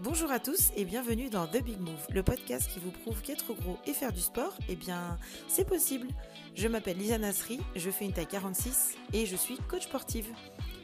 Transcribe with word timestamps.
Bonjour 0.00 0.32
à 0.32 0.40
tous 0.40 0.70
et 0.76 0.84
bienvenue 0.84 1.30
dans 1.30 1.46
The 1.46 1.62
Big 1.62 1.78
Move, 1.78 2.06
le 2.12 2.24
podcast 2.24 2.68
qui 2.68 2.80
vous 2.80 2.90
prouve 2.90 3.22
qu'être 3.22 3.54
gros 3.54 3.78
et 3.86 3.92
faire 3.92 4.12
du 4.12 4.20
sport, 4.20 4.52
eh 4.68 4.74
bien, 4.74 5.16
c'est 5.46 5.66
possible. 5.66 6.08
Je 6.56 6.66
m'appelle 6.66 6.98
Lisa 6.98 7.16
Nasri, 7.16 7.60
je 7.76 7.90
fais 7.90 8.04
une 8.04 8.12
taille 8.12 8.26
46 8.26 8.96
et 9.12 9.24
je 9.24 9.36
suis 9.36 9.56
coach 9.68 9.84
sportive. 9.84 10.26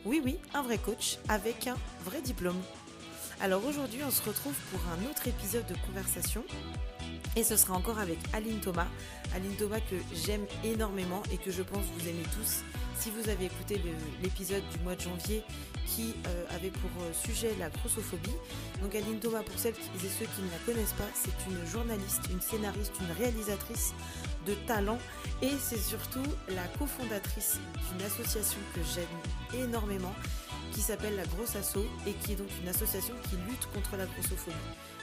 Oui, 0.04 0.22
oui, 0.24 0.38
un 0.54 0.62
vrai 0.62 0.78
coach 0.78 1.18
avec 1.28 1.66
un 1.66 1.76
vrai 2.04 2.22
diplôme. 2.22 2.60
Alors 3.42 3.64
aujourd'hui, 3.64 4.00
on 4.06 4.10
se 4.10 4.22
retrouve 4.22 4.54
pour 4.70 4.80
un 4.92 5.10
autre 5.10 5.26
épisode 5.26 5.66
de 5.66 5.74
conversation 5.86 6.44
et 7.36 7.42
ce 7.42 7.56
sera 7.56 7.74
encore 7.74 7.98
avec 7.98 8.18
Aline 8.34 8.60
Thomas. 8.60 8.88
Aline 9.34 9.56
Thomas 9.56 9.80
que 9.80 9.96
j'aime 10.14 10.44
énormément 10.62 11.22
et 11.32 11.38
que 11.38 11.50
je 11.50 11.62
pense 11.62 11.84
vous 11.96 12.06
aimez 12.06 12.24
tous. 12.38 12.62
Si 12.98 13.10
vous 13.10 13.30
avez 13.30 13.46
écouté 13.46 13.80
l'épisode 14.22 14.62
du 14.76 14.84
mois 14.84 14.94
de 14.94 15.00
janvier 15.00 15.42
qui 15.86 16.14
euh, 16.26 16.44
avait 16.54 16.68
pour 16.68 16.90
euh, 17.00 17.12
sujet 17.14 17.54
la 17.58 17.70
grossophobie. 17.70 18.36
Donc 18.82 18.94
Aline 18.94 19.18
Thomas, 19.18 19.42
pour 19.42 19.58
celles 19.58 19.72
et 19.72 20.08
ceux 20.08 20.26
qui 20.26 20.42
ne 20.42 20.50
la 20.50 20.58
connaissent 20.66 20.92
pas, 20.92 21.08
c'est 21.14 21.50
une 21.50 21.66
journaliste, 21.66 22.20
une 22.30 22.42
scénariste, 22.42 22.92
une 23.00 23.24
réalisatrice 23.24 23.94
de 24.46 24.52
talent 24.66 24.98
et 25.40 25.52
c'est 25.58 25.78
surtout 25.78 26.22
la 26.48 26.64
cofondatrice 26.78 27.58
d'une 27.90 28.06
association 28.06 28.60
que 28.74 28.80
j'aime 28.94 29.62
énormément 29.64 30.14
qui 30.72 30.80
s'appelle 30.80 31.16
la 31.16 31.24
Grosse 31.24 31.56
Asso 31.56 31.84
et 32.06 32.12
qui 32.12 32.32
est 32.32 32.36
donc 32.36 32.48
une 32.62 32.68
association 32.68 33.14
qui 33.28 33.36
lutte 33.48 33.66
contre 33.72 33.96
la 33.96 34.06
grossophobie. 34.06 34.56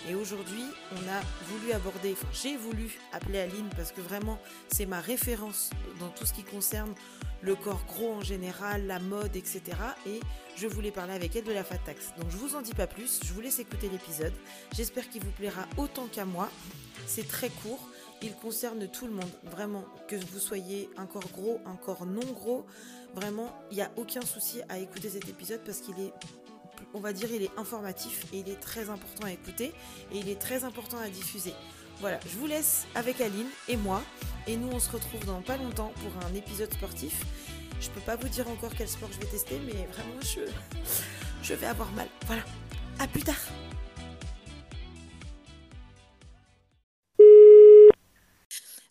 Et 0.10 0.16
aujourd'hui, 0.16 0.64
on 0.94 1.10
a 1.10 1.22
voulu 1.48 1.72
aborder, 1.74 2.16
j'ai 2.34 2.56
voulu 2.56 2.98
appeler 3.12 3.40
Aline 3.40 3.70
parce 3.76 3.92
que 3.92 4.02
vraiment 4.02 4.40
c'est 4.70 4.86
ma 4.86 5.02
référence 5.02 5.70
dans 6.00 6.10
tout 6.10 6.26
ce 6.26 6.34
qui 6.34 6.44
concerne 6.44 6.94
le 7.42 7.56
corps 7.56 7.84
gros 7.88 8.14
en 8.14 8.22
général, 8.22 8.88
la 8.88 9.00
mode, 9.00 9.36
etc. 9.36 9.62
Et 10.06 10.20
je 10.56 10.68
voulais 10.68 10.92
parler 10.92 11.14
avec 11.14 11.36
elle 11.36 11.44
de 11.44 11.52
la 11.52 11.64
fat 11.64 11.78
tax. 11.78 12.14
Donc 12.20 12.32
je 12.32 12.38
vous 12.38 12.56
en 12.56 12.62
dis 12.62 12.74
pas 12.74 12.88
plus, 12.88 13.20
je 13.24 13.34
vous 13.34 13.42
laisse 13.42 13.60
écouter 13.60 13.90
l'épisode. 13.90 14.34
J'espère 14.76 15.10
qu'il 15.10 15.24
vous 15.24 15.32
plaira 15.32 15.66
autant 15.78 16.08
qu'à 16.08 16.26
moi. 16.26 16.50
C'est 17.06 17.28
très 17.28 17.50
court, 17.50 17.88
il 18.22 18.36
concerne 18.36 18.88
tout 18.88 19.06
le 19.06 19.14
monde, 19.14 19.30
vraiment, 19.44 19.86
que 20.08 20.16
vous 20.16 20.40
soyez 20.40 20.90
un 20.98 21.06
corps 21.06 21.30
gros, 21.34 21.60
un 21.66 21.76
corps 21.76 22.06
non 22.06 22.26
gros. 22.34 22.66
Vraiment, 23.14 23.50
il 23.72 23.78
n'y 23.78 23.84
a 23.84 23.92
aucun 23.96 24.22
souci 24.22 24.62
à 24.70 24.80
écouter 24.80 25.10
cet 25.10 25.28
épisode 25.30 25.62
parce 25.64 25.82
qu'il 25.82 26.00
est 26.00 26.14
on 26.94 27.00
va 27.00 27.14
dire, 27.14 27.30
il 27.32 27.44
est 27.44 27.52
informatif 27.58 28.26
et 28.34 28.40
il 28.40 28.50
est 28.50 28.60
très 28.60 28.90
important 28.90 29.26
à 29.26 29.32
écouter 29.32 29.74
et 30.12 30.18
il 30.18 30.30
est 30.30 30.40
très 30.40 30.64
important 30.64 30.98
à 30.98 31.10
diffuser. 31.10 31.54
Voilà, 32.00 32.20
je 32.26 32.38
vous 32.38 32.48
laisse 32.48 32.86
avec 32.96 33.22
Aline 33.22 33.48
et 33.68 33.78
moi 33.78 34.02
et 34.46 34.56
nous 34.56 34.70
on 34.72 34.80
se 34.80 34.92
retrouve 34.92 35.26
dans 35.26 35.42
pas 35.42 35.58
longtemps 35.58 35.92
pour 35.96 36.28
un 36.28 36.36
épisode 36.36 36.72
sportif. 36.72 37.24
Je 37.80 37.90
peux 37.90 38.02
pas 38.02 38.16
vous 38.16 38.30
dire 38.30 38.48
encore 38.50 38.72
quel 38.76 38.88
sport 38.88 39.10
je 39.12 39.20
vais 39.20 39.32
tester 39.32 39.60
mais 39.66 39.88
vraiment 39.92 40.22
je 41.42 41.54
vais 41.54 41.66
avoir 41.66 41.92
mal. 41.92 42.08
Voilà, 42.28 42.44
à 43.00 43.08
plus 43.08 43.24
tard. 43.24 43.36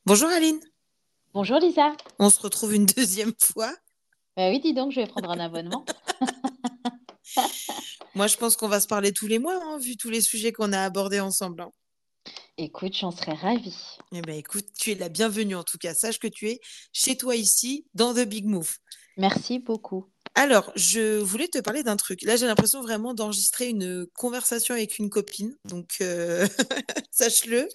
Bonjour 0.06 0.28
Aline. 0.28 0.60
Bonjour 1.34 1.58
Lisa. 1.58 1.96
On 2.20 2.30
se 2.30 2.38
retrouve 2.38 2.72
une 2.76 2.86
deuxième 2.86 3.32
fois. 3.42 3.74
Bah 4.36 4.50
oui, 4.50 4.60
dis 4.60 4.72
donc, 4.72 4.92
je 4.92 5.00
vais 5.00 5.06
prendre 5.08 5.28
un 5.30 5.40
abonnement. 5.40 5.84
Moi, 8.14 8.28
je 8.28 8.36
pense 8.36 8.56
qu'on 8.56 8.68
va 8.68 8.78
se 8.78 8.86
parler 8.86 9.12
tous 9.12 9.26
les 9.26 9.40
mois, 9.40 9.60
hein, 9.60 9.78
vu 9.78 9.96
tous 9.96 10.08
les 10.08 10.20
sujets 10.20 10.52
qu'on 10.52 10.72
a 10.72 10.78
abordés 10.78 11.18
ensemble. 11.18 11.60
Hein. 11.60 11.72
Écoute, 12.56 12.94
j'en 12.96 13.10
serais 13.10 13.32
ravie. 13.34 13.76
Eh 14.12 14.22
ben, 14.22 14.36
écoute, 14.36 14.66
tu 14.78 14.92
es 14.92 14.94
la 14.94 15.08
bienvenue 15.08 15.56
en 15.56 15.64
tout 15.64 15.76
cas. 15.76 15.92
Sache 15.92 16.20
que 16.20 16.28
tu 16.28 16.50
es 16.50 16.60
chez 16.92 17.16
toi 17.16 17.34
ici, 17.34 17.84
dans 17.94 18.14
The 18.14 18.28
Big 18.28 18.46
Move. 18.46 18.76
Merci 19.16 19.58
beaucoup. 19.58 20.06
Alors, 20.36 20.70
je 20.76 21.18
voulais 21.18 21.48
te 21.48 21.58
parler 21.58 21.82
d'un 21.82 21.96
truc. 21.96 22.22
Là, 22.22 22.36
j'ai 22.36 22.46
l'impression 22.46 22.80
vraiment 22.80 23.12
d'enregistrer 23.12 23.70
une 23.70 24.06
conversation 24.14 24.74
avec 24.74 25.00
une 25.00 25.10
copine. 25.10 25.56
Donc, 25.64 25.96
euh, 26.00 26.46
sache-le. 27.10 27.68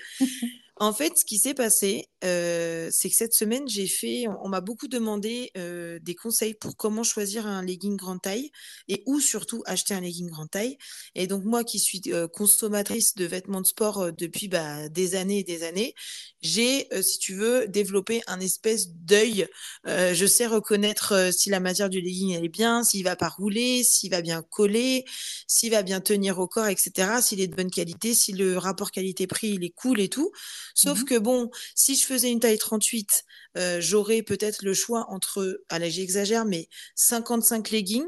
En 0.77 0.93
fait, 0.93 1.17
ce 1.17 1.25
qui 1.25 1.37
s'est 1.37 1.53
passé, 1.53 2.07
euh, 2.23 2.89
c'est 2.91 3.09
que 3.09 3.15
cette 3.15 3.33
semaine, 3.33 3.67
j'ai 3.67 3.87
fait, 3.87 4.25
on, 4.43 4.49
m'a 4.49 4.61
beaucoup 4.61 4.87
demandé 4.87 5.51
euh, 5.57 5.99
des 5.99 6.15
conseils 6.15 6.53
pour 6.53 6.77
comment 6.77 7.03
choisir 7.03 7.47
un 7.47 7.63
legging 7.63 7.97
grande 7.97 8.21
taille 8.21 8.51
et 8.87 9.03
où 9.05 9.19
surtout 9.19 9.63
acheter 9.65 9.93
un 9.93 10.01
legging 10.01 10.29
grande 10.29 10.51
taille. 10.51 10.77
Et 11.15 11.27
donc 11.27 11.43
moi, 11.43 11.63
qui 11.63 11.79
suis 11.79 12.01
euh, 12.07 12.27
consommatrice 12.27 13.15
de 13.15 13.25
vêtements 13.25 13.61
de 13.61 13.67
sport 13.67 14.11
depuis 14.13 14.47
bah, 14.47 14.89
des 14.89 15.15
années 15.15 15.39
et 15.39 15.43
des 15.43 15.63
années, 15.63 15.95
j'ai, 16.41 16.87
si 17.01 17.19
tu 17.19 17.35
veux, 17.35 17.67
développé 17.67 18.21
un 18.25 18.39
espèce 18.39 18.89
d'œil. 18.89 19.47
je 19.85 20.25
sais 20.25 20.47
reconnaître 20.47 21.31
si 21.31 21.51
la 21.51 21.59
matière 21.59 21.89
du 21.89 22.01
legging 22.01 22.31
elle 22.31 22.45
est 22.45 22.49
bien, 22.49 22.83
s'il 22.83 23.03
va 23.03 23.15
pas 23.15 23.29
rouler, 23.29 23.83
s'il 23.83 24.09
va 24.09 24.21
bien 24.21 24.41
coller, 24.41 25.05
s'il 25.47 25.71
va 25.71 25.83
bien 25.83 26.01
tenir 26.01 26.39
au 26.39 26.47
corps, 26.47 26.67
etc. 26.67 27.21
S'il 27.21 27.41
est 27.41 27.47
de 27.47 27.55
bonne 27.55 27.69
qualité, 27.69 28.15
si 28.15 28.33
le 28.33 28.57
rapport 28.57 28.89
qualité-prix 28.89 29.49
il 29.49 29.63
est 29.63 29.69
cool 29.75 29.99
et 29.99 30.09
tout. 30.09 30.31
Sauf 30.73 31.01
mmh 31.01 31.05
que 31.05 31.17
bon, 31.19 31.51
si 31.75 31.95
je 31.95 32.05
faisais 32.11 32.31
une 32.31 32.39
taille 32.39 32.57
38, 32.57 33.23
euh, 33.57 33.81
j'aurais 33.81 34.21
peut-être 34.21 34.63
le 34.63 34.73
choix 34.73 35.05
entre, 35.09 35.61
allez, 35.69 35.91
j'exagère, 35.91 36.45
mais 36.45 36.69
55 36.95 37.69
leggings. 37.71 38.05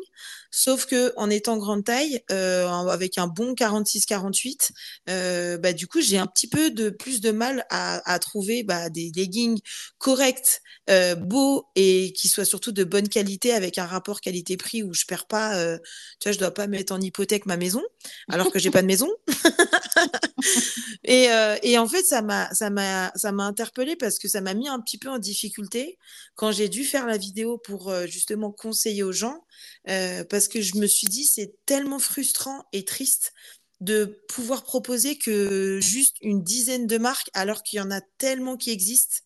Sauf 0.52 0.86
que 0.86 1.12
en 1.18 1.32
étant 1.32 1.58
grande 1.58 1.84
taille, 1.84 2.22
euh, 2.32 2.68
avec 2.68 3.18
un 3.18 3.28
bon 3.28 3.54
46-48, 3.54 4.70
euh, 5.10 5.58
bah, 5.58 5.74
du 5.74 5.88
coup, 5.88 6.00
j'ai 6.00 6.20
un 6.20 6.28
petit 6.28 6.48
peu 6.48 6.70
de 6.70 6.90
plus 6.90 7.22
de 7.22 7.32
mal 7.32 7.66
à, 7.70 8.20
trouver 8.20 8.64
bah, 8.64 8.90
des 8.90 9.12
leggings 9.16 9.60
corrects, 9.98 10.62
beaux 11.18 11.66
et 11.76 12.14
qui 12.14 12.28
soient 12.28 12.46
surtout 12.46 12.72
de 12.72 12.84
bonne 12.84 13.10
qualité 13.10 13.54
avec 13.54 13.78
un 13.78 13.86
rapport 13.86 14.22
qualité-prix 14.22 14.84
où 14.84 14.94
je 14.94 15.06
perds 15.06 15.26
pas, 15.26 15.78
tu 16.20 16.28
vois, 16.28 16.34
je 16.34 16.40
dois 16.40 16.54
pas 16.54 16.68
mettre 16.68 16.94
en 16.94 17.02
hypothèque 17.02 17.46
ma 17.46 17.58
maison 17.58 17.82
alors 18.30 18.52
que 18.52 18.60
j'ai 18.60 18.70
pas 18.70 18.82
de 18.82 18.88
maison. 18.88 19.10
et, 21.04 21.30
et, 21.64 21.78
en 21.78 21.88
fait, 21.88 22.04
ça 22.04 22.22
m'a, 22.22 22.54
ça 22.54 22.70
m'a, 22.70 23.12
ça 23.16 23.32
m'a 23.32 23.46
interpellée 23.46 23.96
parce 23.96 24.20
que 24.20 24.28
ça 24.28 24.42
m'a 24.42 24.54
mis 24.54 24.68
un 24.68 24.80
petit 24.80 24.98
peu 24.98 25.10
en 25.10 25.18
difficulté 25.18 25.33
quand 26.36 26.52
j'ai 26.52 26.70
dû 26.70 26.84
faire 26.84 27.06
la 27.08 27.18
vidéo 27.18 27.58
pour 27.58 27.94
justement 28.06 28.52
conseiller 28.52 29.04
aux 29.04 29.12
gens 29.12 29.46
parce 29.86 30.48
que 30.48 30.62
je 30.62 30.78
me 30.78 30.88
suis 30.88 31.08
dit, 31.08 31.26
c'est 31.26 31.54
tellement 31.66 32.00
frustrant 32.00 32.66
et 32.72 32.86
triste 32.86 33.34
de 33.84 34.24
pouvoir 34.30 34.64
proposer 34.64 35.18
que 35.18 35.80
juste 35.82 36.16
une 36.22 36.42
dizaine 36.42 36.88
de 36.88 36.98
marques 36.98 37.30
alors 37.34 37.64
qu'il 37.64 37.78
y 37.78 37.82
en 37.82 37.92
a 37.92 38.00
tellement 38.18 38.56
qui 38.56 38.72
existent. 38.72 39.18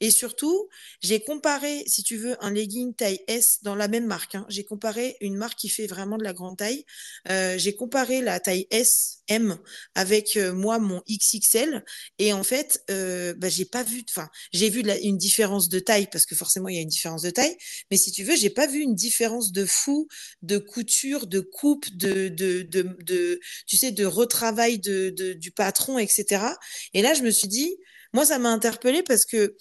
Et 0.00 0.10
surtout, 0.10 0.68
j'ai 1.00 1.20
comparé, 1.20 1.82
si 1.86 2.02
tu 2.02 2.16
veux, 2.16 2.36
un 2.44 2.50
legging 2.50 2.94
taille 2.94 3.20
S 3.28 3.60
dans 3.62 3.74
la 3.74 3.88
même 3.88 4.06
marque. 4.06 4.34
Hein. 4.34 4.44
J'ai 4.50 4.64
comparé 4.64 5.16
une 5.20 5.36
marque 5.36 5.58
qui 5.58 5.70
fait 5.70 5.86
vraiment 5.86 6.18
de 6.18 6.24
la 6.24 6.34
grande 6.34 6.58
taille. 6.58 6.84
Euh, 7.30 7.56
j'ai 7.56 7.74
comparé 7.74 8.20
la 8.20 8.40
taille 8.40 8.66
S, 8.70 9.22
M 9.28 9.56
avec 9.94 10.36
euh, 10.36 10.52
moi 10.52 10.78
mon 10.78 11.02
XXL. 11.10 11.82
Et 12.18 12.34
en 12.34 12.44
fait, 12.44 12.82
euh, 12.90 13.32
bah, 13.34 13.48
j'ai 13.48 13.64
pas 13.64 13.82
vu, 13.82 14.04
enfin, 14.10 14.28
j'ai 14.52 14.68
vu 14.68 14.82
une 15.02 15.16
différence 15.16 15.70
de 15.70 15.78
taille 15.78 16.08
parce 16.12 16.26
que 16.26 16.34
forcément 16.34 16.68
il 16.68 16.76
y 16.76 16.78
a 16.78 16.82
une 16.82 16.88
différence 16.88 17.22
de 17.22 17.30
taille. 17.30 17.56
Mais 17.90 17.96
si 17.96 18.12
tu 18.12 18.24
veux, 18.24 18.36
j'ai 18.36 18.50
pas 18.50 18.66
vu 18.66 18.80
une 18.80 18.94
différence 18.94 19.52
de 19.52 19.64
fou, 19.64 20.08
de 20.42 20.58
couture, 20.58 21.26
de 21.26 21.40
coupe, 21.40 21.88
de, 21.96 22.28
de, 22.28 22.62
de, 22.62 22.82
de 23.00 23.40
tu 23.66 23.76
sais, 23.78 23.92
de 23.94 24.04
retravail 24.04 24.78
de, 24.78 25.10
du 25.34 25.50
patron, 25.50 25.98
etc. 25.98 26.44
Et 26.92 27.02
là, 27.02 27.14
je 27.14 27.22
me 27.22 27.30
suis 27.30 27.48
dit, 27.48 27.76
moi, 28.12 28.24
ça 28.24 28.38
m'a 28.38 28.50
interpellée 28.50 29.02
parce 29.02 29.24
que 29.24 29.56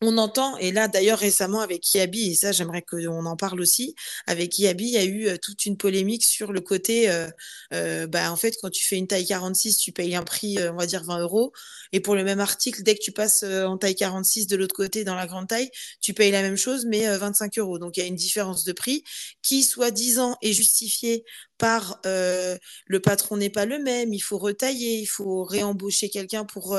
on 0.00 0.16
entend, 0.16 0.56
et 0.58 0.70
là 0.70 0.86
d'ailleurs 0.86 1.18
récemment 1.18 1.60
avec 1.60 1.92
Yabi, 1.92 2.30
et 2.30 2.34
ça 2.34 2.52
j'aimerais 2.52 2.82
qu'on 2.82 3.26
en 3.26 3.36
parle 3.36 3.60
aussi, 3.60 3.96
avec 4.26 4.56
Yabi, 4.58 4.84
il 4.84 4.92
y 4.92 4.96
a 4.96 5.04
eu 5.04 5.26
euh, 5.26 5.36
toute 5.42 5.66
une 5.66 5.76
polémique 5.76 6.24
sur 6.24 6.52
le 6.52 6.60
côté, 6.60 7.10
euh, 7.10 7.28
euh, 7.74 8.06
bah, 8.06 8.30
en 8.30 8.36
fait 8.36 8.54
quand 8.62 8.70
tu 8.70 8.86
fais 8.86 8.96
une 8.96 9.08
taille 9.08 9.26
46, 9.26 9.76
tu 9.78 9.90
payes 9.90 10.14
un 10.14 10.22
prix, 10.22 10.58
on 10.70 10.76
va 10.76 10.86
dire 10.86 11.02
20 11.02 11.20
euros, 11.20 11.52
et 11.92 11.98
pour 12.00 12.14
le 12.14 12.22
même 12.22 12.38
article, 12.38 12.82
dès 12.84 12.94
que 12.94 13.00
tu 13.02 13.10
passes 13.10 13.42
en 13.42 13.76
taille 13.76 13.96
46 13.96 14.46
de 14.46 14.56
l'autre 14.56 14.74
côté 14.74 15.02
dans 15.02 15.16
la 15.16 15.26
grande 15.26 15.48
taille, 15.48 15.70
tu 16.00 16.14
payes 16.14 16.30
la 16.30 16.42
même 16.42 16.56
chose, 16.56 16.86
mais 16.86 17.08
25 17.16 17.58
euros. 17.58 17.78
Donc 17.78 17.96
il 17.96 18.00
y 18.00 18.02
a 18.02 18.06
une 18.06 18.14
différence 18.14 18.64
de 18.64 18.72
prix 18.72 19.02
qui, 19.42 19.62
soi-disant, 19.62 20.36
est 20.42 20.52
justifiée 20.52 21.24
par 21.58 22.00
le 22.04 22.98
patron 22.98 23.36
n'est 23.36 23.50
pas 23.50 23.66
le 23.66 23.78
même, 23.78 24.12
il 24.12 24.20
faut 24.20 24.38
retailler, 24.38 24.98
il 24.98 25.06
faut 25.06 25.44
réembaucher 25.44 26.08
quelqu'un 26.08 26.44
pour, 26.44 26.78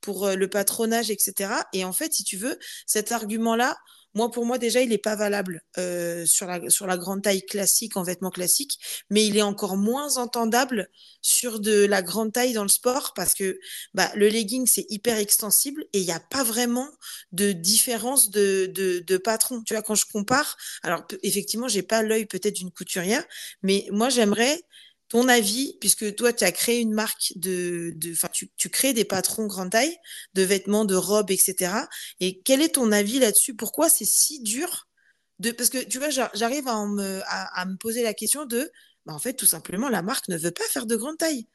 pour 0.00 0.28
le 0.28 0.48
patronage, 0.48 1.10
etc. 1.10 1.52
Et 1.72 1.84
en 1.84 1.92
fait, 1.92 2.12
si 2.12 2.24
tu 2.24 2.36
veux, 2.36 2.58
cet 2.86 3.12
argument-là, 3.12 3.76
moi, 4.14 4.30
pour 4.30 4.46
moi, 4.46 4.58
déjà, 4.58 4.80
il 4.80 4.88
n'est 4.88 4.98
pas 4.98 5.16
valable 5.16 5.62
euh, 5.76 6.24
sur, 6.26 6.46
la, 6.46 6.96
grande 6.96 7.22
taille 7.22 7.42
classique, 7.42 7.96
en 7.96 8.02
vêtements 8.02 8.30
classiques, 8.30 8.78
mais 9.10 9.26
il 9.26 9.36
est 9.36 9.42
encore 9.42 9.76
moins 9.76 10.16
entendable 10.16 10.88
sur 11.20 11.60
de 11.60 11.84
la 11.84 12.02
grande 12.02 12.32
taille 12.32 12.52
dans 12.52 12.62
le 12.62 12.68
sport 12.68 13.12
parce 13.14 13.34
que 13.34 13.58
bah, 13.94 14.10
le 14.14 14.28
legging, 14.28 14.66
c'est 14.66 14.86
hyper 14.88 15.18
extensible 15.18 15.84
et 15.92 16.00
il 16.00 16.04
n'y 16.04 16.12
a 16.12 16.20
pas 16.20 16.42
vraiment 16.42 16.88
de 17.32 17.52
différence 17.52 18.30
de, 18.30 18.66
de, 18.66 19.00
de, 19.00 19.16
patron. 19.18 19.62
Tu 19.62 19.74
vois, 19.74 19.82
quand 19.82 19.94
je 19.94 20.06
compare, 20.06 20.56
alors 20.82 21.04
effectivement, 21.22 21.68
j'ai 21.68 21.82
pas 21.82 22.02
l'œil 22.02 22.26
peut-être 22.26 22.56
d'une 22.56 22.70
couturière, 22.70 23.24
mais 23.62 23.86
moi, 23.90 24.08
j'aimerais 24.08 24.60
ton 25.08 25.28
avis, 25.28 25.76
puisque 25.80 26.14
toi, 26.16 26.32
tu 26.32 26.44
as 26.44 26.52
créé 26.52 26.80
une 26.80 26.92
marque 26.92 27.32
de, 27.36 27.94
enfin, 28.12 28.28
tu, 28.32 28.50
tu, 28.56 28.68
crées 28.68 28.92
des 28.92 29.04
patrons 29.04 29.46
grande 29.46 29.70
taille, 29.70 29.96
de 30.34 30.42
vêtements, 30.42 30.84
de 30.84 30.94
robes, 30.94 31.30
etc. 31.30 31.72
Et 32.20 32.40
quel 32.42 32.60
est 32.60 32.74
ton 32.74 32.92
avis 32.92 33.18
là-dessus? 33.18 33.54
Pourquoi 33.54 33.88
c'est 33.88 34.04
si 34.04 34.40
dur 34.42 34.86
de, 35.38 35.52
parce 35.52 35.70
que 35.70 35.78
tu 35.78 35.98
vois, 35.98 36.10
j'arrive 36.10 36.68
à 36.68 36.84
me, 36.86 37.20
à, 37.26 37.64
me 37.66 37.76
poser 37.76 38.02
la 38.02 38.14
question 38.14 38.44
de, 38.44 38.70
bah, 39.06 39.14
en 39.14 39.18
fait, 39.18 39.34
tout 39.34 39.46
simplement, 39.46 39.88
la 39.88 40.02
marque 40.02 40.28
ne 40.28 40.36
veut 40.36 40.50
pas 40.50 40.64
faire 40.64 40.86
de 40.86 40.96
grande 40.96 41.18
taille. 41.18 41.46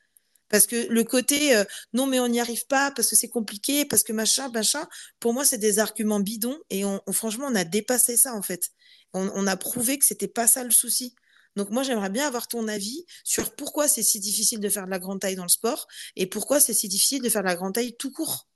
Parce 0.50 0.68
que 0.68 0.88
le 0.88 1.04
côté 1.04 1.56
euh, 1.56 1.64
non, 1.94 2.06
mais 2.06 2.20
on 2.20 2.28
n'y 2.28 2.40
arrive 2.40 2.68
pas, 2.68 2.92
parce 2.92 3.10
que 3.10 3.16
c'est 3.16 3.30
compliqué, 3.30 3.86
parce 3.86 4.04
que 4.04 4.14
machin, 4.14 4.50
machin, 4.50 4.88
pour 5.20 5.34
moi, 5.34 5.46
c'est 5.46 5.58
des 5.58 5.80
arguments 5.80 6.20
bidons. 6.20 6.60
Et 6.70 6.86
on, 6.86 7.02
franchement, 7.12 7.48
on 7.50 7.56
a 7.56 7.64
dépassé 7.64 8.18
ça, 8.18 8.36
en 8.36 8.42
fait. 8.42 8.70
On, 9.14 9.46
a 9.46 9.58
prouvé 9.58 10.00
que 10.00 10.06
c'était 10.06 10.28
pas 10.28 10.48
ça 10.48 10.64
le 10.64 10.72
souci. 10.72 11.16
Donc 11.56 11.70
moi, 11.70 11.84
j'aimerais 11.84 12.10
bien 12.10 12.28
avoir 12.28 12.48
ton 12.48 12.68
avis 12.68 13.06
sur 13.24 13.56
pourquoi 13.56 13.88
c'est 13.88 14.04
si 14.04 14.20
difficile 14.20 14.60
de 14.60 14.70
faire 14.70 14.86
de 14.86 14.92
la 14.92 15.00
grande 15.00 15.22
taille 15.22 15.36
dans 15.36 15.44
le 15.44 15.50
sport 15.50 15.88
et 16.16 16.26
pourquoi 16.28 16.60
c'est 16.60 16.74
si 16.74 16.88
difficile 16.88 17.22
de 17.22 17.30
faire 17.30 17.44
de 17.44 17.48
la 17.48 17.56
grande 17.56 17.74
taille 17.74 17.96
tout 17.98 18.12
court. 18.12 18.48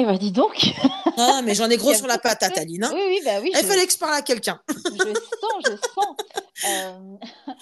Eh 0.00 0.04
ben 0.04 0.16
dis 0.16 0.30
donc 0.30 0.72
Non, 1.16 1.42
mais 1.42 1.56
j'en 1.56 1.68
ai 1.68 1.76
gros 1.76 1.92
sur 1.92 2.06
la 2.06 2.18
patate, 2.18 2.56
Aline. 2.56 2.84
Hein. 2.84 2.92
oui, 2.94 3.02
oui, 3.08 3.20
bah 3.24 3.40
oui. 3.42 3.50
Il 3.52 3.66
fallait 3.66 3.84
que 3.84 3.92
je 3.92 3.98
parle 3.98 4.14
à 4.14 4.22
quelqu'un. 4.22 4.60
je 4.68 4.82
sens, 4.84 5.62
je 5.64 5.70
sens. 5.70 6.16
Euh, 6.66 7.16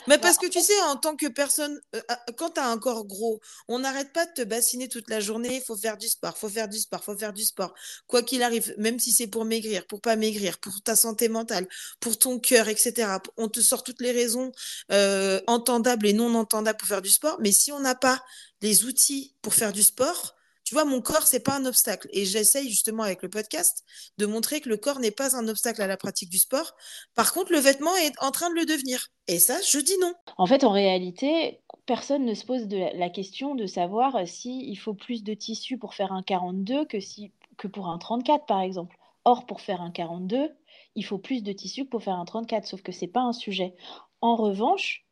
mais 0.06 0.18
parce 0.18 0.36
que 0.36 0.46
tu 0.46 0.60
sais, 0.60 0.78
en 0.82 0.96
tant 0.96 1.16
que 1.16 1.28
personne, 1.28 1.80
euh, 1.94 2.00
ah, 2.08 2.20
quand 2.36 2.50
tu 2.50 2.60
as 2.60 2.68
un 2.68 2.78
corps 2.78 3.06
gros, 3.06 3.40
on 3.68 3.78
n'arrête 3.78 4.12
pas 4.12 4.26
de 4.26 4.32
te 4.32 4.42
bassiner 4.42 4.88
toute 4.88 5.08
la 5.08 5.20
journée. 5.20 5.56
Il 5.56 5.62
faut 5.62 5.76
faire 5.76 5.96
du 5.96 6.08
sport, 6.08 6.36
faut 6.36 6.50
faire 6.50 6.68
du 6.68 6.78
sport, 6.78 7.02
faut 7.02 7.16
faire 7.16 7.32
du 7.32 7.44
sport. 7.44 7.72
Quoi 8.06 8.22
qu'il 8.22 8.42
arrive, 8.42 8.74
même 8.76 8.98
si 8.98 9.12
c'est 9.12 9.28
pour 9.28 9.46
maigrir, 9.46 9.86
pour 9.86 10.02
pas 10.02 10.16
maigrir, 10.16 10.58
pour 10.58 10.82
ta 10.82 10.94
santé 10.94 11.30
mentale, 11.30 11.66
pour 12.00 12.18
ton 12.18 12.38
cœur, 12.38 12.68
etc. 12.68 13.16
On 13.38 13.48
te 13.48 13.60
sort 13.60 13.82
toutes 13.82 14.02
les 14.02 14.12
raisons 14.12 14.52
euh, 14.92 15.40
entendables 15.46 16.06
et 16.06 16.12
non 16.12 16.34
entendables 16.34 16.76
pour 16.76 16.88
faire 16.88 17.02
du 17.02 17.10
sport. 17.10 17.38
Mais 17.40 17.52
si 17.52 17.72
on 17.72 17.80
n'a 17.80 17.94
pas 17.94 18.22
les 18.60 18.84
outils 18.84 19.34
pour 19.40 19.54
faire 19.54 19.72
du 19.72 19.82
sport, 19.82 20.35
tu 20.66 20.74
vois, 20.74 20.84
mon 20.84 21.00
corps, 21.00 21.22
c'est 21.22 21.44
pas 21.44 21.56
un 21.56 21.64
obstacle. 21.64 22.08
Et 22.12 22.24
j'essaye 22.24 22.68
justement 22.68 23.04
avec 23.04 23.22
le 23.22 23.30
podcast 23.30 23.84
de 24.18 24.26
montrer 24.26 24.60
que 24.60 24.68
le 24.68 24.76
corps 24.76 24.98
n'est 24.98 25.12
pas 25.12 25.36
un 25.36 25.46
obstacle 25.46 25.80
à 25.80 25.86
la 25.86 25.96
pratique 25.96 26.28
du 26.28 26.38
sport. 26.38 26.74
Par 27.14 27.32
contre, 27.32 27.52
le 27.52 27.58
vêtement 27.58 27.94
est 27.94 28.12
en 28.20 28.32
train 28.32 28.50
de 28.50 28.56
le 28.56 28.66
devenir. 28.66 29.06
Et 29.28 29.38
ça, 29.38 29.54
je 29.62 29.78
dis 29.78 29.96
non. 30.00 30.12
En 30.36 30.46
fait, 30.46 30.64
en 30.64 30.72
réalité, 30.72 31.60
personne 31.86 32.24
ne 32.24 32.34
se 32.34 32.44
pose 32.44 32.66
la 32.68 33.08
question 33.10 33.54
de 33.54 33.64
savoir 33.66 34.26
s'il 34.26 34.68
il 34.68 34.74
faut 34.74 34.94
plus 34.94 35.22
de 35.22 35.34
tissu 35.34 35.78
pour 35.78 35.94
faire 35.94 36.10
un 36.10 36.24
42 36.24 36.84
que, 36.86 36.98
si, 36.98 37.30
que 37.58 37.68
pour 37.68 37.86
un 37.86 37.98
34, 37.98 38.44
par 38.46 38.60
exemple. 38.60 38.96
Or, 39.24 39.46
pour 39.46 39.60
faire 39.60 39.80
un 39.80 39.92
42, 39.92 40.50
il 40.96 41.04
faut 41.04 41.18
plus 41.18 41.44
de 41.44 41.52
tissu 41.52 41.84
que 41.84 41.90
pour 41.90 42.02
faire 42.02 42.16
un 42.16 42.24
34, 42.24 42.66
sauf 42.66 42.82
que 42.82 42.90
ce 42.90 43.02
n'est 43.02 43.10
pas 43.12 43.22
un 43.22 43.32
sujet. 43.32 43.76
En 44.20 44.34
revanche, 44.34 45.05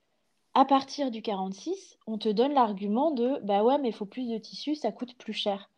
à 0.55 0.65
partir 0.65 1.11
du 1.11 1.21
46, 1.21 1.99
on 2.07 2.19
te 2.19 2.29
donne 2.29 2.55
l'argument 2.55 3.11
de 3.11 3.41
bah 3.43 3.65
ouais, 3.65 3.79
mais 3.79 3.89
il 3.89 3.95
faut 3.95 4.07
plus 4.07 4.29
de 4.29 4.39
tissu, 4.39 4.75
ça 4.75 4.93
coûte 4.93 5.17
plus 5.19 5.33
cher. 5.33 5.71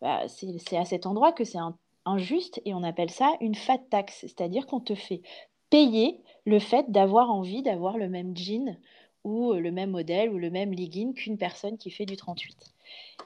Bah, 0.00 0.22
c'est 0.28 0.76
à 0.76 0.84
cet 0.84 1.06
endroit 1.06 1.32
que 1.32 1.44
c'est 1.44 1.58
injuste 2.04 2.60
et 2.64 2.74
on 2.74 2.82
appelle 2.82 3.10
ça 3.10 3.32
une 3.40 3.54
fat 3.54 3.78
tax, 3.78 4.20
c'est-à-dire 4.20 4.66
qu'on 4.66 4.80
te 4.80 4.94
fait 4.94 5.22
payer 5.70 6.20
le 6.46 6.58
fait 6.58 6.90
d'avoir 6.90 7.30
envie 7.30 7.62
d'avoir 7.62 7.98
le 7.98 8.08
même 8.08 8.36
jean 8.36 8.78
ou 9.24 9.52
le 9.52 9.72
même 9.72 9.90
modèle 9.90 10.30
ou 10.30 10.38
le 10.38 10.50
même 10.50 10.72
legging 10.72 11.14
qu'une 11.14 11.38
personne 11.38 11.78
qui 11.78 11.90
fait 11.90 12.06
du 12.06 12.16
38. 12.16 12.74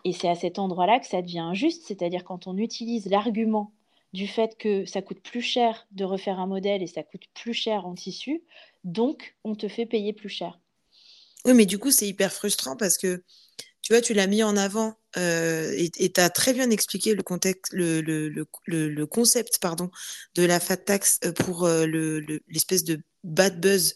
Et 0.04 0.12
c'est 0.12 0.28
à 0.28 0.34
cet 0.34 0.58
endroit-là 0.58 1.00
que 1.00 1.06
ça 1.06 1.22
devient 1.22 1.40
injuste, 1.40 1.84
c'est-à-dire 1.86 2.24
quand 2.24 2.46
on 2.46 2.56
utilise 2.56 3.10
l'argument 3.10 3.72
du 4.12 4.26
fait 4.26 4.56
que 4.56 4.84
ça 4.84 5.02
coûte 5.02 5.20
plus 5.20 5.42
cher 5.42 5.86
de 5.92 6.04
refaire 6.04 6.40
un 6.40 6.46
modèle 6.46 6.82
et 6.82 6.86
ça 6.86 7.02
coûte 7.02 7.26
plus 7.34 7.52
cher 7.52 7.86
en 7.86 7.94
tissu, 7.94 8.42
donc 8.84 9.36
on 9.44 9.54
te 9.54 9.68
fait 9.68 9.86
payer 9.86 10.12
plus 10.12 10.30
cher. 10.30 10.58
Oui, 11.44 11.54
mais 11.54 11.66
du 11.66 11.78
coup, 11.78 11.90
c'est 11.90 12.08
hyper 12.08 12.32
frustrant 12.32 12.76
parce 12.76 12.98
que 12.98 13.22
tu 13.82 13.92
vois, 13.92 14.02
tu 14.02 14.12
l'as 14.12 14.26
mis 14.26 14.42
en 14.42 14.56
avant 14.56 14.98
euh, 15.16 15.72
et 15.76 16.12
tu 16.12 16.20
as 16.20 16.30
très 16.30 16.52
bien 16.52 16.70
expliqué 16.70 17.14
le, 17.14 17.22
contexte, 17.22 17.72
le, 17.72 18.00
le, 18.02 18.28
le, 18.66 19.06
concept 19.06 19.58
pardon, 19.60 19.90
de 20.34 20.42
la 20.42 20.60
fat 20.60 20.76
tax 20.76 21.18
euh, 21.24 21.32
pour 21.32 21.64
euh, 21.64 21.86
l'espèce 22.48 22.84
de 22.84 23.00
bad 23.24 23.60
buzz 23.60 23.94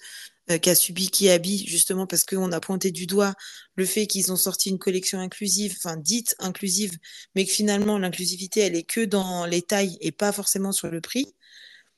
qu'a 0.60 0.74
subi 0.74 1.10
Kiabi, 1.10 1.66
justement 1.66 2.06
parce 2.06 2.24
qu'on 2.24 2.52
a 2.52 2.60
pointé 2.60 2.90
du 2.90 3.06
doigt 3.06 3.34
le 3.76 3.86
fait 3.86 4.06
qu'ils 4.06 4.32
ont 4.32 4.36
sorti 4.36 4.70
une 4.70 4.78
collection 4.78 5.20
inclusive, 5.20 5.76
enfin 5.78 5.96
dite 5.96 6.34
inclusive, 6.40 6.98
mais 7.34 7.44
que 7.44 7.52
finalement 7.52 7.98
l'inclusivité, 7.98 8.60
elle 8.60 8.74
est 8.74 8.82
que 8.82 9.04
dans 9.04 9.46
les 9.46 9.62
tailles 9.62 9.96
et 10.00 10.10
pas 10.10 10.32
forcément 10.32 10.72
sur 10.72 10.88
le 10.88 11.00
prix. 11.00 11.34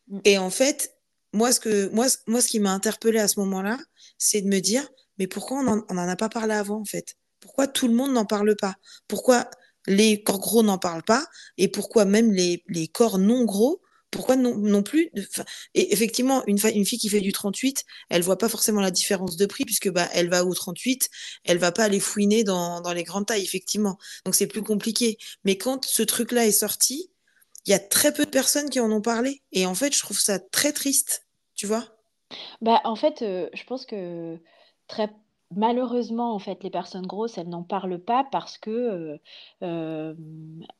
Mm. 0.08 0.20
Et 0.24 0.38
en 0.38 0.50
fait, 0.50 0.94
moi, 1.32 1.52
ce, 1.52 1.60
que, 1.60 1.88
moi, 1.88 2.06
moi, 2.26 2.40
ce 2.40 2.48
qui 2.48 2.60
m'a 2.60 2.72
interpellé 2.72 3.18
à 3.18 3.28
ce 3.28 3.40
moment-là, 3.40 3.78
c'est 4.18 4.42
de 4.42 4.48
me 4.48 4.60
dire, 4.60 4.86
mais 5.18 5.26
pourquoi 5.26 5.58
on 5.58 5.94
n'en 5.94 6.08
a 6.08 6.16
pas 6.16 6.28
parlé 6.28 6.54
avant, 6.54 6.80
en 6.80 6.84
fait? 6.84 7.16
Pourquoi 7.40 7.66
tout 7.66 7.88
le 7.88 7.94
monde 7.94 8.12
n'en 8.12 8.24
parle 8.24 8.56
pas? 8.56 8.74
Pourquoi 9.08 9.50
les 9.86 10.22
corps 10.22 10.38
gros 10.38 10.62
n'en 10.62 10.78
parlent 10.78 11.02
pas? 11.02 11.26
Et 11.58 11.68
pourquoi 11.68 12.04
même 12.04 12.32
les, 12.32 12.62
corps 12.92 13.18
non 13.18 13.44
gros 13.44 13.80
pourquoi 14.10 14.36
non, 14.36 14.56
non 14.56 14.84
plus 14.84 15.10
et 15.74 15.92
Effectivement, 15.92 16.44
une, 16.46 16.58
une, 16.72 16.86
fille 16.86 17.00
qui 17.00 17.08
fait 17.08 17.20
du 17.20 17.32
38, 17.32 17.82
elle 18.10 18.22
voit 18.22 18.38
pas 18.38 18.48
forcément 18.48 18.80
la 18.80 18.92
différence 18.92 19.36
de 19.36 19.44
prix 19.44 19.64
puisque 19.64 19.90
bah, 19.90 20.08
elle 20.12 20.28
va 20.28 20.44
au 20.44 20.54
38, 20.54 21.10
elle 21.42 21.58
va 21.58 21.72
pas 21.72 21.82
aller 21.82 21.98
fouiner 21.98 22.44
dans, 22.44 22.80
dans 22.80 22.92
les 22.92 23.02
grandes 23.02 23.26
tailles, 23.26 23.42
effectivement. 23.42 23.98
Donc 24.24 24.36
c'est 24.36 24.46
plus 24.46 24.62
compliqué. 24.62 25.18
Mais 25.42 25.58
quand 25.58 25.84
ce 25.84 26.04
truc-là 26.04 26.46
est 26.46 26.52
sorti, 26.52 27.10
il 27.66 27.70
y 27.70 27.74
a 27.74 27.78
très 27.78 28.12
peu 28.12 28.24
de 28.24 28.30
personnes 28.30 28.70
qui 28.70 28.80
en 28.80 28.90
ont 28.92 29.00
parlé. 29.00 29.42
Et 29.52 29.66
en 29.66 29.74
fait, 29.74 29.94
je 29.94 30.00
trouve 30.00 30.18
ça 30.18 30.38
très 30.38 30.72
triste, 30.72 31.26
tu 31.54 31.66
vois? 31.66 31.96
Bah, 32.60 32.80
en 32.84 32.96
fait, 32.96 33.22
euh, 33.22 33.48
je 33.52 33.64
pense 33.64 33.86
que 33.86 34.38
très 34.86 35.10
malheureusement, 35.54 36.34
en 36.34 36.38
fait, 36.38 36.62
les 36.64 36.70
personnes 36.70 37.06
grosses, 37.06 37.38
elles 37.38 37.48
n'en 37.48 37.62
parlent 37.62 37.98
pas 37.98 38.24
parce 38.24 38.58
que 38.58 38.70
euh, 38.70 39.18
euh, 39.62 40.14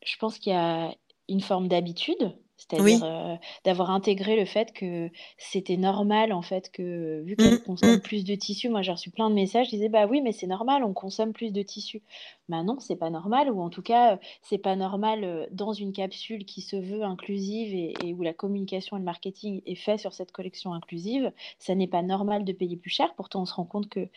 je 0.05 0.17
pense 0.19 0.39
qu'il 0.39 0.53
y 0.53 0.57
a 0.57 0.95
une 1.29 1.41
forme 1.41 1.69
d'habitude 1.69 2.37
c'est-à-dire 2.57 3.05
euh, 3.05 3.35
d'avoir 3.65 3.91
intégré 3.91 4.37
le 4.37 4.45
fait 4.45 4.73
que 4.73 5.11
c'était 5.39 5.77
normal, 5.77 6.33
en 6.33 6.43
fait, 6.43 6.71
que 6.71 7.23
vu 7.23 7.37
qu'elle 7.37 7.55
mmh, 7.55 7.65
consomme 7.65 7.97
mmh. 7.97 8.01
plus 8.01 8.25
de 8.25 8.35
tissu, 8.35 8.69
moi 8.69 8.83
j'ai 8.83 8.93
reçu 8.93 9.11
plein 9.11 9.29
de 9.29 9.35
messages, 9.35 9.67
je 9.67 9.71
disais 9.73 9.89
bah 9.89 10.07
oui, 10.07 10.21
mais 10.23 10.33
c'est 10.33 10.47
normal, 10.47 10.85
on 10.85 10.93
consomme 10.93 11.33
plus 11.33 11.53
de 11.53 11.63
tissu. 11.63 12.03
Bah 12.49 12.63
non, 12.63 12.79
c'est 12.79 12.97
pas 12.97 13.11
normal, 13.11 13.51
ou 13.51 13.61
en 13.61 13.71
tout 13.71 13.83
cas, 13.83 14.19
c'est 14.43 14.59
pas 14.59 14.77
normal 14.77 15.25
euh, 15.25 15.47
dans 15.51 15.73
une 15.73 15.93
capsule 15.93 16.45
qui 16.45 16.61
se 16.61 16.77
veut 16.77 17.03
inclusive 17.03 17.75
et, 17.75 18.15
où 18.15 18.23
la 18.23 18.33
communication 18.33 18.97
et 18.97 19.01
le 19.01 19.05
marketing 19.05 19.63
est 19.67 19.75
fait 19.75 19.99
sur 19.99 20.13
cette 20.13 20.33
collection 20.33 20.73
inclusive, 20.73 21.33
ça 21.59 21.75
n'est 21.75 21.89
pas 21.89 22.03
normal 22.03 22.45
de 22.45 22.53
payer 22.53 22.77
plus 22.77 22.91
cher. 22.91 23.15
Pourtant, 23.17 23.43
on 23.43 23.47
se 23.47 23.55
rend 23.55 23.65
compte 23.65 23.89
que 23.89 24.09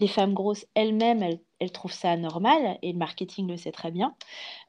les 0.00 0.08
femmes 0.08 0.34
grosses 0.34 0.66
elles-mêmes, 0.74 1.22
elles, 1.58 1.72
trouvent 1.72 1.92
ça 1.92 2.16
normal 2.16 2.78
et 2.82 2.92
le 2.92 2.98
marketing 2.98 3.46
le 3.46 3.56
sait 3.56 3.70
très 3.70 3.90
bien. 3.90 4.14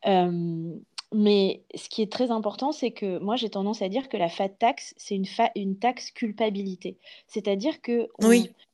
Euh, 0.05 0.73
mais 1.13 1.63
ce 1.75 1.89
qui 1.89 2.01
est 2.01 2.11
très 2.11 2.31
important, 2.31 2.71
c'est 2.71 2.91
que 2.91 3.19
moi, 3.19 3.35
j'ai 3.35 3.49
tendance 3.49 3.81
à 3.81 3.89
dire 3.89 4.07
que 4.07 4.17
la 4.17 4.29
fat 4.29 4.49
tax, 4.49 4.93
c'est 4.97 5.15
une, 5.15 5.25
une 5.55 5.77
taxe 5.77 6.11
culpabilité. 6.11 6.97
C'est-à-dire 7.27 7.81
que 7.81 8.07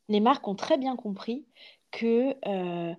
les 0.09 0.19
marques 0.19 0.47
ont 0.47 0.55
très 0.55 0.77
bien 0.77 0.95
compris 0.95 1.45
que, 1.91 2.35
euh, 2.47 2.93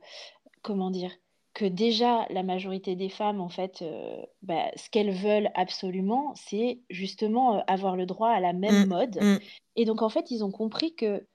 comment 0.62 0.90
dire, 0.90 1.12
que 1.54 1.64
déjà 1.64 2.26
la 2.30 2.42
majorité 2.42 2.96
des 2.96 3.08
femmes, 3.08 3.40
en 3.40 3.48
fait, 3.48 3.82
euh, 3.82 4.20
bah, 4.42 4.70
ce 4.76 4.90
qu'elles 4.90 5.12
veulent 5.12 5.50
absolument, 5.54 6.32
c'est 6.34 6.80
justement 6.90 7.56
euh, 7.56 7.60
avoir 7.68 7.96
le 7.96 8.06
droit 8.06 8.30
à 8.30 8.40
la 8.40 8.52
même 8.52 8.86
mmh, 8.86 8.88
mode. 8.88 9.18
Mmh. 9.20 9.38
Et 9.76 9.84
donc, 9.84 10.02
en 10.02 10.08
fait, 10.08 10.30
ils 10.32 10.42
ont 10.42 10.50
compris 10.50 10.94
que 10.94 11.26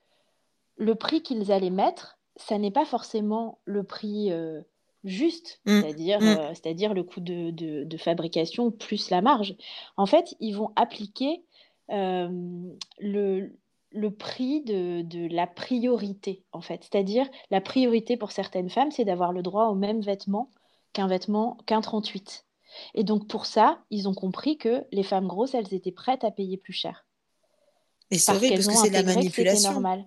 le 0.75 0.95
prix 0.95 1.21
qu'ils 1.23 1.51
allaient 1.51 1.69
mettre, 1.69 2.19
ça 2.35 2.57
n'est 2.57 2.71
pas 2.71 2.85
forcément 2.85 3.59
le 3.65 3.83
prix 3.83 4.31
juste, 5.03 5.59
mmh. 5.65 5.81
c'est-à-dire 5.81 6.21
mmh. 6.21 6.23
euh, 6.23 6.49
c'est-à-dire 6.49 6.93
le 6.93 7.03
coût 7.03 7.19
de, 7.19 7.51
de, 7.51 7.97
fabrication 7.97 8.71
plus 8.71 9.09
la 9.09 9.21
marge. 9.21 9.55
En 9.97 10.05
fait, 10.05 10.35
ils 10.39 10.53
vont 10.53 10.71
appliquer 10.75 11.43
euh, 11.91 12.29
le, 12.99 13.53
le 13.91 14.11
prix 14.11 14.61
de, 14.61 15.01
de, 15.01 15.27
la 15.33 15.47
priorité, 15.47 16.43
en 16.51 16.61
fait. 16.61 16.87
C'est-à-dire 16.89 17.27
la 17.51 17.61
priorité 17.61 18.17
pour 18.17 18.31
certaines 18.31 18.69
femmes, 18.69 18.91
c'est 18.91 19.05
d'avoir 19.05 19.33
le 19.33 19.41
droit 19.41 19.67
au 19.67 19.75
même 19.75 20.01
vêtement 20.01 20.49
qu'un 20.93 21.07
vêtement 21.07 21.57
qu'un 21.65 21.81
38. 21.81 22.45
Et 22.95 23.03
donc 23.03 23.27
pour 23.27 23.45
ça, 23.45 23.83
ils 23.89 24.07
ont 24.07 24.13
compris 24.13 24.57
que 24.57 24.85
les 24.91 25.03
femmes 25.03 25.27
grosses, 25.27 25.53
elles 25.53 25.73
étaient 25.73 25.91
prêtes 25.91 26.23
à 26.23 26.31
payer 26.31 26.57
plus 26.57 26.73
cher. 26.73 27.05
Et 28.11 28.17
c'est 28.17 28.33
vrai 28.33 28.49
parce 28.49 28.67
que 28.67 28.73
c'est 28.73 28.89
la 28.89 29.03
manipulation. 29.03 29.71
normal. 29.73 30.05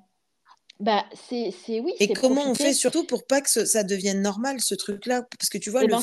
Bah, 0.79 1.05
c'est, 1.15 1.51
c'est 1.51 1.81
oui. 1.81 1.95
Et 2.01 2.13
comment 2.13 2.51
on 2.51 2.55
fait 2.55 2.75
surtout 2.75 3.05
pour 3.05 3.27
pas 3.27 3.41
que 3.41 3.49
ça 3.49 3.83
devienne 3.83 4.21
normal, 4.21 4.61
ce 4.61 4.75
truc-là? 4.75 5.23
Parce 5.39 5.49
que 5.49 5.59
tu 5.59 5.71
vois, 5.71 5.85
eh 5.85 5.87
le 5.87 5.93
ben, 5.93 6.03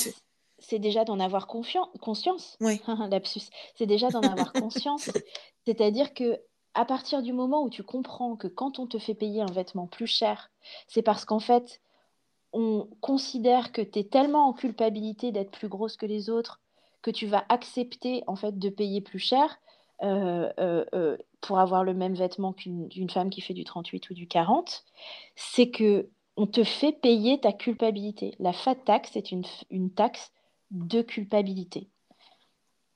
c'est 0.60 0.80
déjà 0.80 1.04
d'en 1.04 1.20
avoir 1.20 1.48
conscience. 1.48 2.58
Oui. 2.60 2.82
Lapsus. 3.10 3.50
C'est 3.78 3.86
déjà 3.86 4.10
d'en 4.10 4.22
avoir 4.22 4.54
conscience. 4.54 5.12
C'est-à-dire 5.66 6.14
que 6.14 6.40
à 6.74 6.86
partir 6.86 7.22
du 7.22 7.34
moment 7.34 7.64
où 7.64 7.70
tu 7.70 7.84
comprends 7.84 8.36
que 8.36 8.48
quand 8.48 8.80
on 8.80 8.88
te 8.88 8.98
fait 8.98 9.14
payer 9.14 9.42
un 9.42 9.52
vêtement 9.52 9.86
plus 9.86 10.08
cher, 10.08 10.50
c'est 10.88 11.04
parce 11.04 11.24
qu'en 11.24 11.40
fait, 11.40 11.82
on 12.52 12.88
considère 13.00 13.72
que 13.72 13.82
tu 13.82 14.00
es 14.00 14.04
tellement 14.04 14.48
en 14.48 14.54
culpabilité 14.54 15.32
d'être 15.32 15.52
plus 15.52 15.68
grosse 15.68 15.98
que 15.98 16.06
les 16.06 16.30
autres 16.30 16.62
que 17.04 17.12
tu 17.12 17.28
vas 17.28 17.46
accepter 17.50 18.24
en 18.28 18.36
fait 18.36 18.58
de 18.58 18.70
payer 18.70 19.02
plus 19.02 19.20
cher 19.20 19.60
pour 21.42 21.60
avoir 21.60 21.84
le 21.84 21.94
même 21.94 22.16
vêtement 22.16 22.54
qu'une 22.54 23.10
femme 23.10 23.30
qui 23.30 23.42
fait 23.42 23.54
du 23.54 23.64
38 23.64 24.10
ou 24.10 24.14
du 24.14 24.28
40, 24.28 24.84
c'est 25.36 25.70
que 25.70 26.10
on 26.36 26.48
te 26.48 26.64
fait 26.64 26.94
payer 26.94 27.40
ta 27.40 27.54
culpabilité. 27.54 28.34
La 28.40 28.54
fat 28.54 28.76
tax 28.76 29.16
est 29.16 29.32
une, 29.32 29.44
une 29.70 29.92
taxe 29.92 30.32
de 30.72 31.02
culpabilité. 31.02 31.90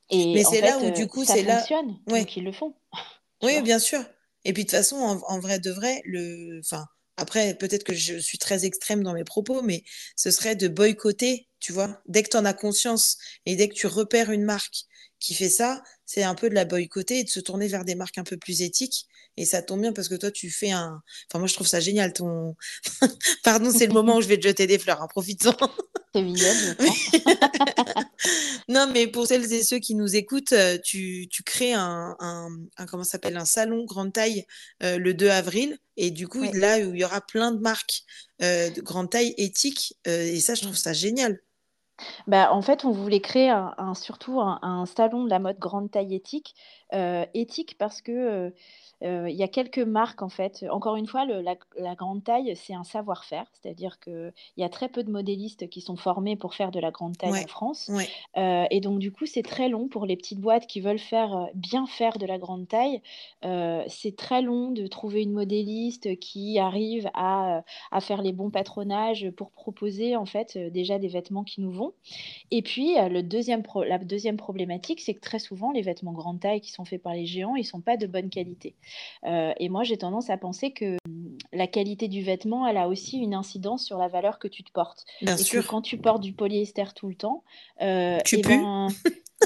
Et 0.10 0.34
Mais 0.34 0.44
c'est 0.44 0.62
là 0.62 0.80
où 0.80 0.92
du 0.92 1.08
coup 1.08 1.24
ça 1.24 1.36
fonctionne, 1.36 2.00
là... 2.08 2.20
donc 2.20 2.36
ils 2.36 2.44
le 2.44 2.52
font. 2.52 2.74
Oui, 3.44 3.62
bien 3.62 3.78
sûr. 3.78 4.00
Et 4.46 4.54
puis 4.54 4.64
de 4.64 4.70
toute 4.70 4.78
façon, 4.78 4.96
en, 4.96 5.40
vrai 5.40 5.60
de 5.60 5.70
vrai, 5.70 6.02
le, 6.06 6.60
enfin, 6.60 6.86
après, 7.18 7.54
peut-être 7.54 7.84
que 7.84 7.94
je 7.94 8.18
suis 8.18 8.40
très 8.40 8.66
extrême 8.66 9.04
dans 9.04 9.14
mes 9.14 9.24
propos, 9.24 9.62
mais 9.62 9.84
ce 10.16 10.32
serait 10.32 10.56
de 10.56 10.68
boycotter, 10.68 11.48
tu 11.60 11.72
vois. 11.72 12.02
Dès 12.08 12.24
que 12.24 12.30
tu 12.30 12.38
en 12.38 12.46
as 12.46 12.56
conscience 12.56 13.20
et 13.46 13.56
dès 13.56 13.70
que 13.70 13.76
tu 13.76 13.86
repères 13.86 14.32
une 14.32 14.44
marque 14.44 14.86
qui 15.20 15.36
fait 15.36 15.50
ça, 15.50 15.84
c'est 16.08 16.24
un 16.24 16.36
peu 16.36 16.50
de 16.50 16.56
la 16.56 16.66
boycotter 16.66 17.20
et 17.20 17.24
de 17.26 17.30
se 17.30 17.42
tourner 17.42 17.68
vers 17.68 17.86
des 17.86 17.94
marques 17.94 18.18
un 18.18 18.24
peu 18.24 18.38
plus 18.38 18.62
éthiques. 18.62 19.08
Et 19.36 19.46
ça 19.46 19.62
tombe 19.62 19.82
bien 19.82 19.94
parce 19.94 20.08
que 20.08 20.16
toi, 20.16 20.32
tu 20.32 20.50
fais 20.50 20.72
un. 20.72 21.04
Enfin, 21.30 21.40
moi, 21.40 21.48
je 21.48 21.54
trouve 21.54 21.68
ça 21.68 21.82
génial. 21.82 22.14
Ton. 22.14 22.56
Pardon, 23.44 23.70
c'est 23.72 23.88
le 23.88 23.94
moment 23.94 24.16
où 24.16 24.22
je 24.22 24.28
vais 24.28 24.38
te 24.38 24.48
jeter 24.48 24.66
des 24.66 24.80
fleurs. 24.80 25.02
Hein, 25.02 25.08
Profites-en. 25.10 25.54
C'est 26.14 26.24
non, 28.70 28.90
mais 28.92 29.06
pour 29.06 29.28
celles 29.28 29.54
et 29.54 29.62
ceux 29.62 29.78
qui 29.78 29.94
nous 29.94 30.16
écoutent, 30.16 30.54
euh, 30.54 30.80
tu, 30.84 31.28
tu 31.30 31.44
crées 31.44 31.74
un, 31.74 32.16
un, 32.20 32.86
comment 32.88 33.04
s'appelle 33.04 33.38
un 33.38 33.46
salon 33.46 33.86
grande 33.86 34.14
taille 34.14 34.48
euh, 34.82 34.98
le 34.98 35.14
2 35.14 35.30
avril. 35.30 35.78
Et 35.96 36.10
du 36.10 36.28
coup, 36.28 36.42
là 36.54 36.80
où 36.80 36.94
il 36.94 37.02
y 37.02 37.04
aura 37.04 37.22
plein 37.22 37.52
de 37.52 37.60
marques 37.60 38.02
euh, 38.42 38.72
de 38.72 38.82
grande 38.82 39.12
taille 39.12 39.36
éthique. 39.38 39.96
et 40.06 40.40
ça, 40.40 40.56
je 40.56 40.62
trouve 40.62 40.78
ça 40.78 40.94
génial. 40.94 41.40
Bah, 42.28 42.50
en 42.52 42.62
fait, 42.62 42.86
on 42.86 42.92
voulait 42.92 43.22
créer 43.22 43.54
surtout 43.96 44.40
un, 44.42 44.86
salon 44.86 45.24
de 45.24 45.30
la 45.30 45.40
mode 45.40 45.58
grande 45.60 45.92
taille 45.92 46.16
éthique. 46.16 46.56
Éthique 47.34 47.78
parce 47.78 48.02
que 48.02 48.54
il 49.02 49.36
y 49.36 49.44
a 49.44 49.48
quelques 49.48 49.78
marques, 49.78 50.24
en 50.24 50.30
fait. 50.30 50.66
Encore 50.72 50.96
une 50.96 51.06
fois, 51.06 51.26
la, 51.26 51.96
grande 51.96 52.24
taille, 52.24 52.56
c'est 52.56 52.74
un 52.74 52.84
savoir-faire. 52.84 53.46
C'est-à-dire 53.54 54.00
qu'il 54.00 54.34
y 54.58 54.64
a 54.64 54.70
très 54.70 54.90
peu 54.90 55.04
de 55.04 55.12
modélistes 55.12 55.70
qui 55.70 55.82
sont 55.82 55.98
formés 55.98 56.36
pour 56.36 56.56
faire 56.56 56.72
de 56.72 56.80
la 56.80 56.90
grande 56.90 57.16
taille 57.16 57.44
en 57.44 57.48
France. 57.48 57.92
et 58.36 58.80
donc, 58.82 59.00
du 59.00 59.12
coup, 59.12 59.26
c'est 59.26 59.44
très 59.44 59.70
long 59.70 59.88
pour 59.88 60.06
les 60.06 60.18
petites 60.18 60.40
boîtes 60.40 60.66
qui 60.66 60.82
veulent 60.82 60.98
faire, 60.98 61.48
bien 61.54 61.86
faire 61.86 62.18
de 62.18 62.26
la 62.26 62.40
grande 62.40 62.68
taille. 62.68 63.02
c'est 63.88 64.16
très 64.16 64.42
long 64.42 64.72
de 64.72 64.88
trouver 64.88 65.22
une 65.22 65.34
modéliste 65.34 66.18
qui 66.20 66.58
arrive 66.58 67.10
à, 67.14 67.64
à, 67.92 68.02
faire 68.02 68.22
les 68.24 68.34
bons 68.34 68.50
patronages 68.50 69.30
pour 69.32 69.52
proposer, 69.52 70.16
en 70.16 70.26
fait, 70.26 70.58
déjà 70.58 70.98
des 70.98 71.08
vêtements 71.08 71.44
qui 71.44 71.62
nous 71.62 71.72
vont. 71.72 71.94
Et 72.50 72.64
puis, 72.64 72.96
le 72.96 73.22
deuxième 73.22 73.62
la 73.88 73.98
deuxième 74.00 74.38
problématique, 74.38 75.02
c'est 75.02 75.14
que 75.14 75.20
très 75.20 75.40
souvent, 75.40 75.72
les 75.72 75.82
vêtements 75.82 76.14
grande 76.14 76.40
taille 76.40 76.62
qui 76.62 76.72
sont 76.72 76.77
faits 76.86 77.02
par 77.02 77.14
les 77.14 77.26
géants, 77.26 77.56
ils 77.56 77.62
ne 77.62 77.66
sont 77.66 77.82
pas 77.82 77.98
de 77.98 78.08
bonne 78.08 78.30
qualité. 78.30 78.76
Euh, 79.26 79.54
et 79.60 79.70
moi, 79.70 79.84
j'ai 79.84 79.98
tendance 79.98 80.30
à 80.30 80.38
penser 80.38 80.72
que 80.72 80.98
la 81.54 81.68
qualité 81.68 82.08
du 82.08 82.22
vêtement, 82.22 82.68
elle 82.68 82.78
a 82.78 82.88
aussi 82.88 83.18
une 83.18 83.34
incidence 83.34 83.86
sur 83.86 83.98
la 83.98 84.08
valeur 84.08 84.40
que 84.40 84.48
tu 84.48 84.64
te 84.64 84.72
portes. 84.72 85.06
Bien 85.22 85.36
et 85.36 85.44
sûr. 85.44 85.64
Que 85.64 85.68
quand 85.68 85.82
tu 85.82 85.98
portes 85.98 86.22
du 86.22 86.34
polyester 86.34 86.86
tout 86.96 87.08
le 87.08 87.16
temps, 87.16 87.44
euh, 87.82 88.20
tu 88.26 88.38
eh 88.38 88.42
pues. 88.42 88.58
Ben, 88.58 88.90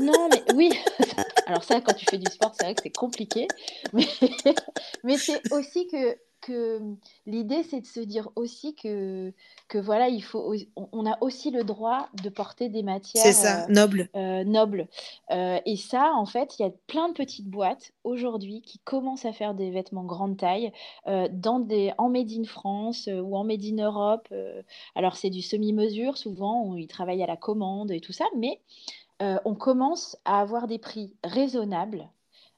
non, 0.02 0.30
mais 0.30 0.42
oui. 0.56 0.72
Alors 1.48 1.64
ça, 1.64 1.82
quand 1.82 1.94
tu 1.94 2.06
fais 2.10 2.18
du 2.18 2.32
sport, 2.32 2.54
c'est 2.56 2.64
vrai 2.64 2.76
que 2.76 2.82
c'est 2.84 2.96
compliqué. 2.96 3.48
Mais, 3.94 4.08
mais 5.04 5.18
c'est 5.18 5.52
aussi 5.52 5.88
que 5.88 6.18
que 6.42 6.82
l'idée, 7.26 7.64
c'est 7.64 7.82
de 7.82 7.86
se 7.86 8.00
dire 8.00 8.30
aussi 8.36 8.76
que, 8.76 9.32
que 9.68 9.78
voilà, 9.78 10.10
il 10.10 10.24
faut, 10.24 10.54
on, 10.76 11.06
a 11.06 11.18
aussi 11.22 11.52
le 11.52 11.64
droit 11.64 12.10
de 12.22 12.30
porter 12.30 12.68
des 12.70 12.84
matières 12.84 13.34
ça, 13.34 13.64
euh, 13.64 13.68
nobles. 13.70 14.10
Euh, 14.16 14.44
nobles. 14.44 14.88
Euh, 15.32 15.60
et 15.66 15.78
ça, 15.78 16.12
en 16.16 16.26
fait, 16.26 16.60
il 16.60 16.64
y 16.64 16.66
a 16.66 16.72
plein 16.88 17.10
de 17.10 17.14
petites 17.14 17.48
boîtes 17.48 17.92
aujourd'hui 18.04 18.62
qui 18.62 18.80
commencent 18.80 19.26
à 19.26 19.34
faire 19.34 19.54
des 19.54 19.70
vêtements 19.70 20.04
grande 20.04 20.38
taille 20.38 20.72
dans 21.06 21.60
des, 21.60 21.94
en 21.98 22.10
Made 22.10 22.32
in 22.32 22.44
France 22.44 23.08
ou 23.08 23.38
en 23.38 23.44
Made 23.44 23.64
in 23.64 23.84
Europe. 23.84 24.28
alors, 24.96 25.16
c'est 25.16 25.30
du 25.30 25.42
semi-mesure, 25.42 26.18
souvent, 26.18 26.76
ils 26.76 26.88
travaillent 26.88 27.24
à 27.24 27.28
la 27.28 27.38
commande 27.38 27.92
et 27.92 28.02
tout 28.02 28.14
ça, 28.14 28.26
mais 28.36 28.60
on 29.20 29.54
commence 29.54 30.18
à 30.26 30.42
avoir 30.42 30.68
des 30.68 30.80
prix 30.80 31.14
raisonnables 31.24 32.10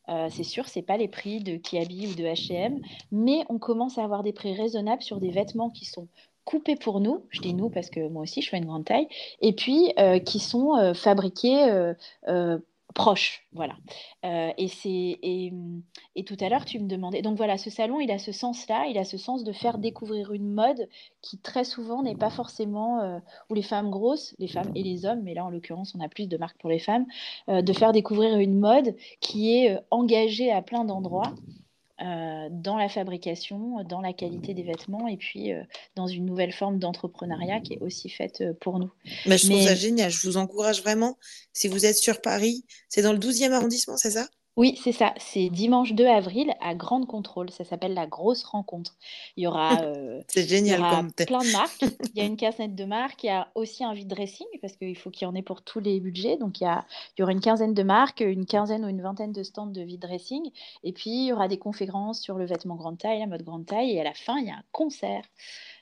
euh, 0.10 0.27
c'est 0.29 0.43
sûr, 0.43 0.67
c'est 0.67 0.81
pas 0.81 0.98
les 0.98 1.07
prix 1.07 1.39
de 1.39 1.57
Kiabi 1.57 2.07
ou 2.07 2.15
de 2.15 2.24
H&M, 2.24 2.79
mais 3.12 3.45
on 3.50 3.57
commence 3.57 3.98
à 3.98 4.03
avoir 4.03 4.24
des 4.24 4.33
prix 4.33 4.53
raisonnables 4.53 5.01
sur 5.01 5.19
des 5.19 5.31
vêtements 5.31 5.69
qui 5.69 5.86
sont 5.86 6.07
coupés 6.45 6.75
pour 6.75 7.00
nous, 7.00 7.25
je 7.29 7.39
dis 7.39 7.53
nous 7.53 7.69
parce 7.69 7.89
que 7.89 8.10
moi 8.10 8.24
aussi 8.24 8.41
je 8.41 8.50
fais 8.50 8.57
une 8.57 8.65
grande 8.65 8.86
taille, 8.86 9.07
et 9.41 9.53
puis 9.53 9.93
euh, 9.98 10.19
qui 10.19 10.39
sont 10.39 10.75
euh, 10.75 10.93
fabriqués 10.93 11.93
proche. 12.93 13.45
Voilà. 13.53 13.75
Euh, 14.25 14.51
et, 14.57 14.67
c'est, 14.67 15.19
et, 15.21 15.51
tout 16.25 16.38
à 16.39 16.50
l'heure, 16.50 16.65
tu 16.65 16.79
me 16.79 16.88
demandais. 16.88 17.21
Donc 17.21 17.38
voilà, 17.38 17.57
ce 17.57 17.69
salon, 17.69 18.00
il 18.00 18.12
a 18.12 18.19
ce 18.19 18.31
sens-là, 18.31 18.85
il 18.88 18.97
a 18.97 19.03
ce 19.03 19.17
sens 19.17 19.43
de 19.43 19.51
faire 19.51 19.77
découvrir 19.77 20.31
une 20.31 20.51
mode 20.51 20.88
qui 21.21 21.38
très 21.38 21.63
souvent 21.63 22.03
n'est 22.03 22.15
pas 22.15 22.29
forcément, 22.29 23.01
euh, 23.01 23.19
où 23.50 23.53
les 23.53 23.62
femmes 23.62 23.89
grosses, 23.89 24.35
les 24.39 24.47
femmes 24.47 24.71
et 24.75 24.83
les 24.83 25.05
hommes, 25.05 25.21
mais 25.23 25.33
là 25.33 25.45
en 25.45 25.50
l'occurrence, 25.50 25.93
on 25.95 26.01
a 26.01 26.09
plus 26.09 26.27
de 26.27 26.38
marques 26.38 26.59
pour 26.59 26.69
les 26.69 26.79
femmes, 26.79 27.05
euh, 27.50 27.62
de 27.62 27.73
faire 27.73 27.91
découvrir 27.91 28.38
une 28.38 28.59
mode 28.59 28.95
qui 29.19 29.55
est 29.55 29.77
engagée 29.91 30.51
à 30.51 30.62
plein 30.62 30.85
d'endroits 30.85 31.33
euh, 32.03 32.50
dans 32.51 32.75
la 32.75 32.89
fabrication, 32.89 33.81
dans 33.83 34.01
la 34.01 34.12
qualité 34.12 34.53
des 34.53 34.63
vêtements 34.63 35.07
et 35.07 35.15
puis 35.15 35.53
euh, 35.53 35.63
dans 35.95 36.07
une 36.07 36.25
nouvelle 36.25 36.51
forme 36.51 36.77
d'entrepreneuriat 36.77 37.62
qui 37.62 37.75
est 37.75 37.81
aussi 37.81 38.10
faite 38.10 38.41
euh, 38.41 38.51
pour 38.60 38.77
nous. 38.77 38.91
Mais 39.25 39.38
je 39.38 39.48
trouve 39.48 39.62
ça 39.62 39.75
génial. 39.75 40.12
Je 40.12 40.27
vous 40.27 40.36
encourage 40.36 40.81
vraiment. 40.81 41.17
Si 41.53 41.69
vous 41.69 41.86
êtes 41.86 41.95
sur 41.95 42.19
Paris, 42.19 42.65
c'est 42.89 43.03
dans 43.03 43.13
le 43.13 43.19
12e 43.19 43.51
arrondissement, 43.51 43.95
c'est 43.95 44.12
ça? 44.12 44.27
Oui, 44.55 44.79
c'est 44.81 44.91
ça. 44.91 45.13
C'est 45.17 45.50
dimanche 45.50 45.93
2 45.93 46.05
avril 46.05 46.53
à 46.62 46.75
Grande 46.75 47.07
Contrôle. 47.07 47.50
Ça 47.50 47.63
s'appelle 47.63 47.95
la 47.95 48.05
grosse 48.05 48.43
rencontre. 48.43 48.95
Il 49.36 49.43
y 49.43 49.48
aura, 49.48 49.79
euh, 49.81 50.22
c'est 50.27 50.48
génial 50.48 50.79
plein 50.79 51.39
de 51.39 51.51
marques. 51.51 51.86
Il 52.13 52.19
y 52.19 52.22
a 52.22 52.25
une 52.25 52.38
quinzaine 52.38 52.75
de 52.75 52.86
marques. 52.86 53.24
Il 53.24 53.27
y 53.27 53.29
a 53.29 53.48
aussi 53.55 53.83
un 53.83 53.93
vide 53.93 54.10
dressing 54.10 54.45
parce 54.62 54.75
qu'il 54.75 54.95
faut 54.95 55.10
qu'il 55.10 55.25
y 55.25 55.29
en 55.29 55.33
ait 55.33 55.41
pour 55.41 55.63
tous 55.63 55.79
les 55.79 56.00
budgets. 56.00 56.38
Donc 56.38 56.62
il 56.62 56.65
y, 56.65 56.67
a, 56.67 56.86
il 57.17 57.22
y 57.22 57.24
aura 57.24 57.31
une 57.31 57.41
quinzaine 57.41 57.74
de 57.74 57.83
marques, 57.83 58.19
une 58.19 58.45
quinzaine 58.45 58.86
ou 58.86 58.89
une 58.89 59.01
vingtaine 59.01 59.31
de 59.31 59.41
stands 59.41 59.65
de 59.65 59.81
vide 59.81 60.01
dressing. 60.01 60.51
Et 60.83 60.93
puis 60.93 61.10
il 61.10 61.25
y 61.25 61.33
aura 61.33 61.48
des 61.48 61.57
conférences 61.57 62.22
sur 62.22 62.38
le 62.38 62.45
vêtement 62.45 62.75
grande 62.75 63.00
taille, 63.00 63.19
la 63.19 63.27
mode 63.27 63.43
grande 63.43 63.65
taille. 63.65 63.91
Et 63.91 64.01
à 64.01 64.03
la 64.03 64.13
fin, 64.13 64.38
il 64.38 64.48
y 64.48 64.51
a 64.51 64.55
un 64.55 64.63
concert. 64.72 65.24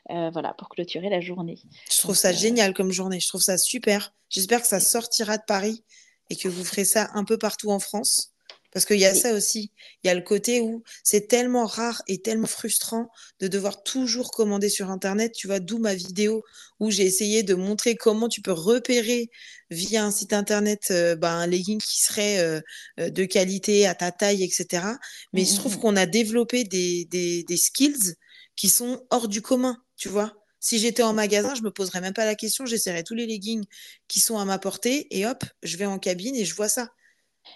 Euh, 0.10 0.32
voilà, 0.32 0.56
pour 0.56 0.70
clôturer 0.70 1.10
la 1.10 1.22
journée. 1.22 1.60
Je 1.92 2.00
trouve 2.00 2.16
ça 2.16 2.30
euh, 2.30 2.34
génial 2.34 2.74
comme 2.74 2.92
journée. 2.92 3.20
Je 3.20 3.28
trouve 3.28 3.42
ça 3.42 3.58
super. 3.58 4.14
J'espère 4.30 4.62
que 4.62 4.68
ça 4.68 4.80
sortira 4.80 5.38
de 5.38 5.44
Paris 5.46 5.84
et 6.32 6.36
que 6.36 6.48
vous 6.48 6.64
ferez 6.64 6.86
ça 6.86 7.10
un 7.14 7.24
peu 7.24 7.38
partout 7.38 7.70
en 7.70 7.80
France. 7.80 8.31
Parce 8.72 8.86
qu'il 8.86 9.00
y 9.00 9.06
a 9.06 9.14
ça 9.14 9.34
aussi. 9.34 9.72
Il 10.04 10.08
y 10.08 10.10
a 10.10 10.16
le 10.16 10.22
côté 10.22 10.62
où 10.62 10.84
c'est 11.04 11.28
tellement 11.28 11.66
rare 11.66 12.02
et 12.08 12.22
tellement 12.22 12.48
frustrant 12.48 13.10
de 13.40 13.48
devoir 13.48 13.84
toujours 13.84 14.32
commander 14.32 14.70
sur 14.70 14.90
Internet. 14.90 15.34
Tu 15.34 15.48
vois, 15.48 15.60
d'où 15.60 15.78
ma 15.78 15.94
vidéo 15.94 16.44
où 16.80 16.90
j'ai 16.90 17.04
essayé 17.04 17.44
de 17.44 17.54
montrer 17.54 17.96
comment 17.96 18.30
tu 18.30 18.42
peux 18.42 18.54
repérer 18.54 19.30
via 19.70 20.06
un 20.06 20.12
site 20.12 20.34
Internet 20.34 20.88
euh, 20.92 21.16
bah, 21.16 21.34
un 21.34 21.48
legging 21.48 21.80
qui 21.80 22.02
serait 22.02 22.40
euh, 22.40 22.62
euh, 23.00 23.10
de 23.10 23.26
qualité 23.26 23.88
à 23.88 23.96
ta 23.96 24.12
taille, 24.12 24.44
etc. 24.44 24.86
Mais 25.34 25.44
je 25.44 25.56
trouve 25.56 25.74
mmh, 25.74 25.76
mmh, 25.76 25.78
mmh. 25.78 25.82
qu'on 25.82 25.96
a 25.98 26.06
développé 26.06 26.64
des, 26.64 27.06
des, 27.06 27.44
des 27.44 27.58
skills 27.58 28.16
qui 28.56 28.70
sont 28.70 29.06
hors 29.10 29.28
du 29.28 29.42
commun, 29.42 29.78
tu 29.98 30.08
vois. 30.08 30.34
Si 30.60 30.78
j'étais 30.78 31.04
en 31.04 31.14
magasin, 31.14 31.56
je 31.56 31.64
me 31.64 31.72
poserais 31.72 32.02
même 32.02 32.14
pas 32.14 32.26
la 32.26 32.36
question, 32.36 32.66
j'essaierais 32.66 33.04
tous 33.04 33.16
les 33.16 33.26
leggings 33.26 33.66
qui 34.08 34.20
sont 34.20 34.38
à 34.38 34.46
ma 34.46 34.60
portée 34.60 35.08
et 35.10 35.26
hop, 35.26 35.44
je 35.64 35.76
vais 35.76 35.88
en 35.88 35.98
cabine 35.98 36.36
et 36.36 36.46
je 36.46 36.54
vois 36.54 36.70
ça. 36.70 36.90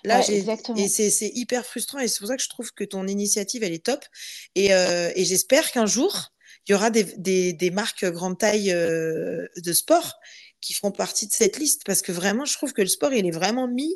Là, 0.04 0.22
et 0.78 0.88
c'est 0.88 1.32
hyper 1.34 1.66
frustrant 1.66 2.00
et 2.00 2.08
c'est 2.08 2.20
pour 2.20 2.28
ça 2.28 2.36
que 2.36 2.44
je 2.44 2.50
trouve 2.50 2.72
que 2.74 2.84
ton 2.84 3.08
initiative, 3.08 3.64
elle 3.64 3.74
est 3.74 3.86
top. 3.86 4.04
Et, 4.56 4.74
euh, 4.74 5.12
et 5.16 5.26
j'espère 5.26 5.72
qu'un 5.72 5.86
jour, 5.86 6.30
il 6.68 6.72
y 6.72 6.76
aura 6.76 6.90
des, 6.90 7.04
des, 7.18 7.54
des 7.54 7.72
marques 7.72 8.06
grande 8.06 8.38
taille 8.38 8.72
euh, 8.72 9.48
de 9.58 9.74
sport 9.74 10.14
qui 10.62 10.74
feront 10.74 10.92
partie 10.92 11.28
de 11.28 11.34
cette 11.34 11.58
liste 11.58 11.84
parce 11.86 12.02
que 12.02 12.12
vraiment, 12.12 12.46
je 12.46 12.54
trouve 12.54 12.74
que 12.74 12.82
le 12.82 12.88
sport, 12.88 13.14
il 13.14 13.26
est 13.26 13.32
vraiment 13.32 13.68
mis. 13.68 13.96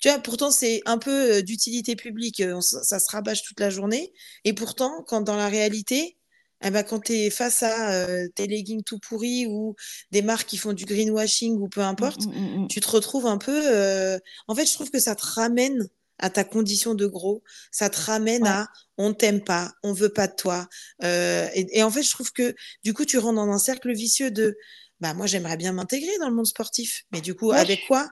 Tu 0.00 0.08
vois, 0.08 0.18
pourtant, 0.18 0.50
c'est 0.50 0.82
un 0.86 0.98
peu 0.98 1.38
euh, 1.38 1.42
d'utilité 1.42 1.96
publique, 1.96 2.42
ça 2.60 2.98
se 2.98 3.10
rabâche 3.10 3.42
toute 3.42 3.60
la 3.60 3.70
journée. 3.70 4.12
Et 4.44 4.52
pourtant, 4.54 5.04
quand 5.06 5.20
dans 5.20 5.36
la 5.36 5.48
réalité, 5.48 6.16
eh 6.62 6.70
ben, 6.70 6.82
quand 6.82 7.00
tu 7.00 7.12
es 7.12 7.30
face 7.30 7.62
à 7.62 7.92
euh, 7.92 8.28
tes 8.34 8.46
leggings 8.46 8.82
tout 8.82 8.98
pourris 8.98 9.46
ou 9.46 9.74
des 10.10 10.22
marques 10.22 10.48
qui 10.48 10.58
font 10.58 10.72
du 10.72 10.84
greenwashing 10.84 11.58
ou 11.58 11.68
peu 11.68 11.80
importe, 11.80 12.26
mmh, 12.26 12.30
mmh, 12.30 12.62
mmh, 12.62 12.68
tu 12.68 12.80
te 12.80 12.90
retrouves 12.90 13.26
un 13.26 13.38
peu. 13.38 13.62
Euh, 13.64 14.18
en 14.46 14.54
fait, 14.54 14.66
je 14.66 14.74
trouve 14.74 14.90
que 14.90 14.98
ça 14.98 15.14
te 15.14 15.24
ramène 15.24 15.88
à 16.18 16.28
ta 16.28 16.44
condition 16.44 16.94
de 16.94 17.06
gros, 17.06 17.42
ça 17.70 17.88
te 17.88 17.98
ramène 17.98 18.46
à 18.46 18.68
on 18.98 19.14
t'aime 19.14 19.42
pas, 19.42 19.72
on 19.82 19.94
veut 19.94 20.12
pas 20.12 20.26
de 20.26 20.34
toi. 20.34 20.68
Euh, 21.02 21.48
et, 21.54 21.82
en 21.82 21.90
fait, 21.90 22.02
je 22.02 22.10
trouve 22.10 22.30
que 22.32 22.54
du 22.84 22.92
coup, 22.92 23.06
tu 23.06 23.16
rentres 23.16 23.36
dans 23.36 23.50
un 23.50 23.58
cercle 23.58 23.92
vicieux 23.94 24.30
de 24.30 24.56
bah 25.00 25.14
moi 25.14 25.26
j'aimerais 25.26 25.56
bien 25.56 25.72
m'intégrer 25.72 26.18
dans 26.18 26.28
le 26.28 26.34
monde 26.34 26.46
sportif, 26.46 27.04
mais 27.10 27.22
du 27.22 27.34
coup, 27.34 27.52
avec 27.52 27.86
quoi 27.88 28.10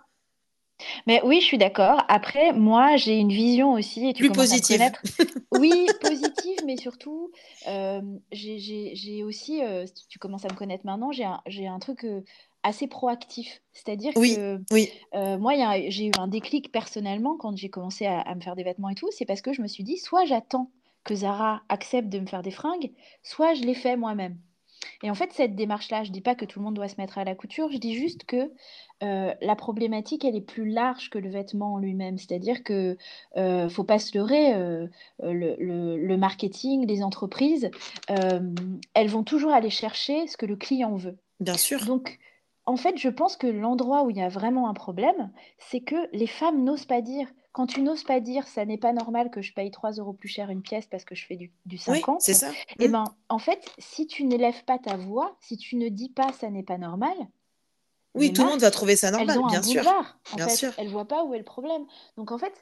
mais 1.07 1.21
oui, 1.25 1.41
je 1.41 1.47
suis 1.47 1.59
d'accord. 1.59 2.05
Après, 2.09 2.53
moi, 2.53 2.97
j'ai 2.97 3.17
une 3.17 3.33
vision 3.33 3.73
aussi. 3.73 4.09
Et 4.09 4.13
tu 4.13 4.23
Plus 4.23 4.33
positive. 4.33 4.81
oui, 5.53 5.87
positive, 6.01 6.59
mais 6.67 6.77
surtout, 6.77 7.31
euh, 7.69 8.01
j'ai 8.33 9.25
aussi, 9.25 9.63
euh, 9.63 9.87
tu 10.09 10.19
commences 10.19 10.45
à 10.45 10.49
me 10.49 10.57
connaître 10.57 10.87
maintenant, 10.87 11.11
j'ai 11.13 11.25
un, 11.25 11.41
un, 11.47 11.79
truc 11.79 12.05
euh, 12.05 12.23
assez 12.63 12.87
proactif. 12.87 13.63
C'est-à-dire 13.73 14.15
que 14.15 14.61
oui. 14.73 14.91
moi, 15.13 15.55
j'ai 15.89 16.07
eu 16.07 16.13
un 16.19 16.29
déclic 16.29 16.71
personnellement 16.73 17.37
quand 17.37 17.57
j'ai 17.57 17.71
commencé 17.71 18.07
à, 18.07 18.21
à, 18.21 18.35
me 18.35 18.41
faire 18.41 18.57
des 18.57 18.65
vêtements 18.65 18.91
et 18.91 18.95
tout. 18.95 19.09
C'est 19.11 19.25
parce 19.25 19.41
que 19.41 19.53
je 19.53 19.63
me 19.63 19.69
suis 19.69 19.85
dit, 19.85 19.99
soit 19.99 20.25
j'attends 20.25 20.71
que 21.05 21.15
Zara 21.15 21.63
accepte 21.69 22.09
de 22.09 22.19
me 22.19 22.27
faire 22.27 22.43
des 22.43 22.51
fringues, 22.51 22.91
soit 23.23 23.55
je 23.55 23.63
les 23.63 23.75
fais 23.75 23.97
moi-même. 23.97 24.39
Et 25.03 25.11
en 25.11 25.15
fait, 25.15 25.33
cette 25.33 25.55
démarche-là, 25.55 26.03
je 26.03 26.09
ne 26.09 26.15
dis 26.15 26.21
pas 26.21 26.35
que 26.35 26.45
tout 26.45 26.59
le 26.59 26.65
monde 26.65 26.75
doit 26.75 26.89
se 26.89 26.97
mettre 26.99 27.19
à 27.19 27.25
la 27.25 27.35
couture, 27.35 27.71
je 27.71 27.79
dis 27.79 27.95
juste 27.95 28.25
que 28.25 28.51
euh, 29.05 29.33
la 29.41 29.55
problématique, 29.55 30.25
elle 30.25 30.35
est 30.35 30.41
plus 30.41 30.69
large 30.69 31.09
que 31.11 31.19
le 31.19 31.31
vêtement 31.31 31.75
en 31.75 31.79
lui-même. 31.79 32.19
C'est-à-dire 32.19 32.65
que 32.65 32.97
euh, 33.37 33.69
faut 33.69 33.85
pas 33.85 33.99
se 33.99 34.17
leurrer, 34.17 34.55
euh, 34.55 34.89
le, 35.23 35.55
le, 35.57 36.17
marketing, 36.17 36.87
les 36.87 37.03
entreprises, 37.03 37.71
elles 38.09 39.09
vont 39.09 39.23
toujours 39.23 39.53
aller 39.53 39.71
chercher 39.71 40.27
ce 40.27 40.37
que 40.37 40.47
le 40.47 40.57
client 40.57 40.97
veut. 40.97 41.17
Bien 41.39 41.57
sûr. 41.57 41.85
Donc, 41.85 42.19
en 42.69 42.77
fait, 42.77 42.99
je 42.99 43.09
pense 43.09 43.39
que 43.39 43.47
l'endroit 43.47 44.03
où 44.03 44.11
il 44.11 44.19
y 44.19 44.23
a 44.23 44.29
vraiment 44.29 44.69
un 44.69 44.75
problème, 44.75 45.31
c'est 45.57 45.81
que 45.81 45.97
les 46.13 46.27
femmes 46.27 46.65
n'osent 46.65 46.85
pas 46.85 47.01
dire. 47.01 47.27
Quand 47.53 47.67
tu 47.67 47.81
n'oses 47.81 48.05
pas 48.05 48.21
dire, 48.21 48.47
ça 48.47 48.67
n'est 48.67 48.77
pas 48.77 48.93
normal 48.93 49.31
que 49.31 49.41
je 49.41 49.55
paye 49.55 49.71
3 49.71 49.93
euros 49.93 50.13
plus 50.13 50.29
cher 50.29 50.51
une 50.51 50.61
pièce 50.61 50.87
parce 50.87 51.07
que 51.07 51.15
je 51.15 51.25
fais 51.25 51.37
du, 51.37 51.51
du 51.65 51.79
50. 51.79 52.21
c'est 52.21 52.35
ça. 52.35 52.51
Et 52.51 52.55
eh 52.81 52.89
mmh. 52.89 52.93
ben, 52.93 53.05
en 53.31 53.39
fait, 53.39 53.65
si 53.79 54.07
tu 54.07 54.25
n'élèves 54.25 54.65
pas 54.65 54.79
ta 54.79 54.99
voix, 54.99 55.35
si 55.41 55.57
tu 55.57 55.77
ne 55.77 55.89
dis 55.89 56.11
pas 56.11 56.31
ça 56.35 56.51
n'est 56.51 56.63
pas 56.63 56.77
normal, 56.77 57.17
oui, 58.15 58.35
tout 58.35 58.43
le 58.43 58.49
monde 58.49 58.61
va 58.61 58.71
trouver 58.71 58.97
ça 58.97 59.11
normal, 59.11 59.39
bien 59.49 59.63
sûr. 59.63 59.83
bien 60.37 60.49
sûr. 60.49 60.73
Elles 60.77 60.89
voient 60.89 61.09
pas 61.09 61.25
où 61.25 61.33
est 61.33 61.39
le 61.39 61.45
problème. 61.45 61.87
Donc 62.19 62.33
en 62.33 62.39
fait, 62.39 62.53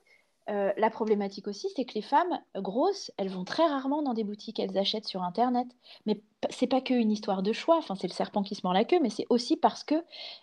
euh, 0.48 0.72
la 0.76 0.90
problématique 0.90 1.48
aussi, 1.48 1.68
c'est 1.74 1.84
que 1.84 1.94
les 1.94 2.02
femmes 2.02 2.40
grosses, 2.54 3.10
elles 3.16 3.28
vont 3.28 3.44
très 3.44 3.66
rarement 3.66 4.02
dans 4.02 4.14
des 4.14 4.22
boutiques, 4.22 4.60
elles 4.60 4.78
achètent 4.78 5.06
sur 5.06 5.22
Internet. 5.22 5.66
Mais 6.06 6.20
c'est 6.50 6.68
pas 6.68 6.80
qu'une 6.80 7.10
histoire 7.10 7.42
de 7.42 7.52
choix, 7.52 7.78
enfin, 7.78 7.96
c'est 7.96 8.06
le 8.06 8.12
serpent 8.12 8.42
qui 8.42 8.54
se 8.54 8.60
mord 8.62 8.72
la 8.72 8.84
queue, 8.84 9.00
mais 9.02 9.10
c'est 9.10 9.26
aussi 9.28 9.56
parce 9.56 9.82
que 9.82 9.96